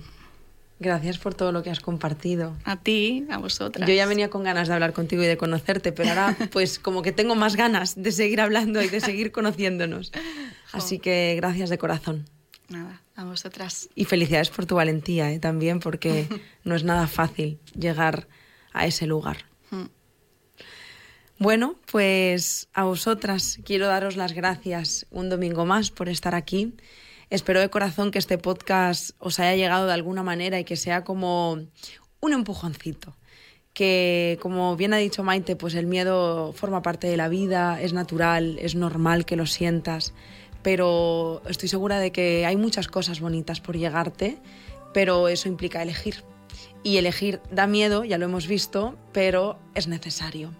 Gracias 0.78 1.16
por 1.16 1.34
todo 1.34 1.52
lo 1.52 1.62
que 1.62 1.70
has 1.70 1.80
compartido. 1.80 2.54
A 2.64 2.76
ti, 2.76 3.26
a 3.30 3.38
vosotras. 3.38 3.88
Yo 3.88 3.94
ya 3.94 4.04
venía 4.06 4.28
con 4.28 4.42
ganas 4.42 4.68
de 4.68 4.74
hablar 4.74 4.92
contigo 4.92 5.22
y 5.22 5.26
de 5.26 5.38
conocerte, 5.38 5.92
pero 5.92 6.10
ahora 6.10 6.36
pues 6.52 6.78
como 6.78 7.02
que 7.02 7.12
tengo 7.12 7.34
más 7.34 7.56
ganas 7.56 8.00
de 8.00 8.12
seguir 8.12 8.40
hablando 8.40 8.82
y 8.82 8.88
de 8.88 9.00
seguir 9.00 9.32
conociéndonos. 9.32 10.12
Así 10.72 10.98
que 10.98 11.34
gracias 11.36 11.70
de 11.70 11.78
corazón. 11.78 12.26
Nada, 12.68 13.00
a 13.14 13.24
vosotras. 13.24 13.88
Y 13.94 14.04
felicidades 14.04 14.50
por 14.50 14.66
tu 14.66 14.74
valentía 14.74 15.32
¿eh? 15.32 15.38
también, 15.38 15.80
porque 15.80 16.28
no 16.64 16.74
es 16.74 16.84
nada 16.84 17.06
fácil 17.06 17.58
llegar 17.78 18.28
a 18.72 18.86
ese 18.86 19.06
lugar. 19.06 19.46
Hmm. 19.70 19.86
Bueno, 21.38 21.76
pues 21.90 22.68
a 22.74 22.84
vosotras 22.84 23.58
quiero 23.64 23.86
daros 23.86 24.16
las 24.16 24.32
gracias 24.32 25.06
un 25.10 25.30
domingo 25.30 25.64
más 25.64 25.90
por 25.90 26.08
estar 26.10 26.34
aquí. 26.34 26.74
Espero 27.28 27.58
de 27.58 27.70
corazón 27.70 28.12
que 28.12 28.20
este 28.20 28.38
podcast 28.38 29.10
os 29.18 29.40
haya 29.40 29.56
llegado 29.56 29.88
de 29.88 29.92
alguna 29.92 30.22
manera 30.22 30.60
y 30.60 30.64
que 30.64 30.76
sea 30.76 31.02
como 31.02 31.58
un 32.20 32.32
empujoncito. 32.32 33.16
Que, 33.72 34.38
como 34.40 34.76
bien 34.76 34.94
ha 34.94 34.98
dicho 34.98 35.24
Maite, 35.24 35.56
pues 35.56 35.74
el 35.74 35.86
miedo 35.86 36.52
forma 36.52 36.82
parte 36.82 37.08
de 37.08 37.16
la 37.16 37.28
vida, 37.28 37.82
es 37.82 37.92
natural, 37.92 38.58
es 38.60 38.76
normal 38.76 39.26
que 39.26 39.34
lo 39.34 39.46
sientas, 39.46 40.14
pero 40.62 41.42
estoy 41.48 41.68
segura 41.68 41.98
de 41.98 42.12
que 42.12 42.46
hay 42.46 42.56
muchas 42.56 42.86
cosas 42.86 43.18
bonitas 43.18 43.60
por 43.60 43.76
llegarte, 43.76 44.38
pero 44.94 45.26
eso 45.26 45.48
implica 45.48 45.82
elegir. 45.82 46.22
Y 46.84 46.98
elegir 46.98 47.40
da 47.50 47.66
miedo, 47.66 48.04
ya 48.04 48.18
lo 48.18 48.26
hemos 48.26 48.46
visto, 48.46 48.96
pero 49.12 49.58
es 49.74 49.88
necesario. 49.88 50.52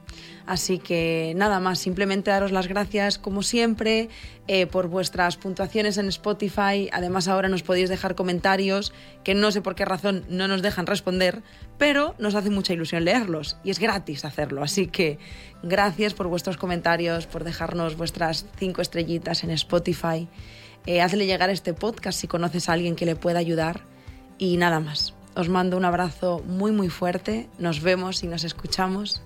Así 0.46 0.78
que 0.78 1.32
nada 1.36 1.58
más, 1.58 1.80
simplemente 1.80 2.30
daros 2.30 2.52
las 2.52 2.68
gracias 2.68 3.18
como 3.18 3.42
siempre 3.42 4.08
eh, 4.46 4.66
por 4.66 4.86
vuestras 4.86 5.36
puntuaciones 5.36 5.98
en 5.98 6.06
Spotify. 6.06 6.88
Además 6.92 7.26
ahora 7.26 7.48
nos 7.48 7.64
podéis 7.64 7.88
dejar 7.88 8.14
comentarios 8.14 8.92
que 9.24 9.34
no 9.34 9.50
sé 9.50 9.60
por 9.60 9.74
qué 9.74 9.84
razón 9.84 10.24
no 10.28 10.46
nos 10.46 10.62
dejan 10.62 10.86
responder, 10.86 11.42
pero 11.78 12.14
nos 12.18 12.36
hace 12.36 12.50
mucha 12.50 12.72
ilusión 12.72 13.04
leerlos 13.04 13.56
y 13.64 13.70
es 13.70 13.80
gratis 13.80 14.24
hacerlo. 14.24 14.62
Así 14.62 14.86
que 14.86 15.18
gracias 15.64 16.14
por 16.14 16.28
vuestros 16.28 16.56
comentarios, 16.56 17.26
por 17.26 17.42
dejarnos 17.42 17.96
vuestras 17.96 18.46
cinco 18.56 18.82
estrellitas 18.82 19.42
en 19.42 19.50
Spotify. 19.50 20.28
Eh, 20.86 21.00
hazle 21.00 21.26
llegar 21.26 21.50
este 21.50 21.74
podcast 21.74 22.20
si 22.20 22.28
conoces 22.28 22.68
a 22.68 22.74
alguien 22.74 22.94
que 22.94 23.06
le 23.06 23.16
pueda 23.16 23.40
ayudar. 23.40 23.80
Y 24.38 24.58
nada 24.58 24.78
más. 24.78 25.14
Os 25.34 25.48
mando 25.48 25.76
un 25.76 25.84
abrazo 25.84 26.42
muy 26.46 26.70
muy 26.70 26.88
fuerte. 26.88 27.48
Nos 27.58 27.82
vemos 27.82 28.22
y 28.22 28.28
nos 28.28 28.44
escuchamos 28.44 29.25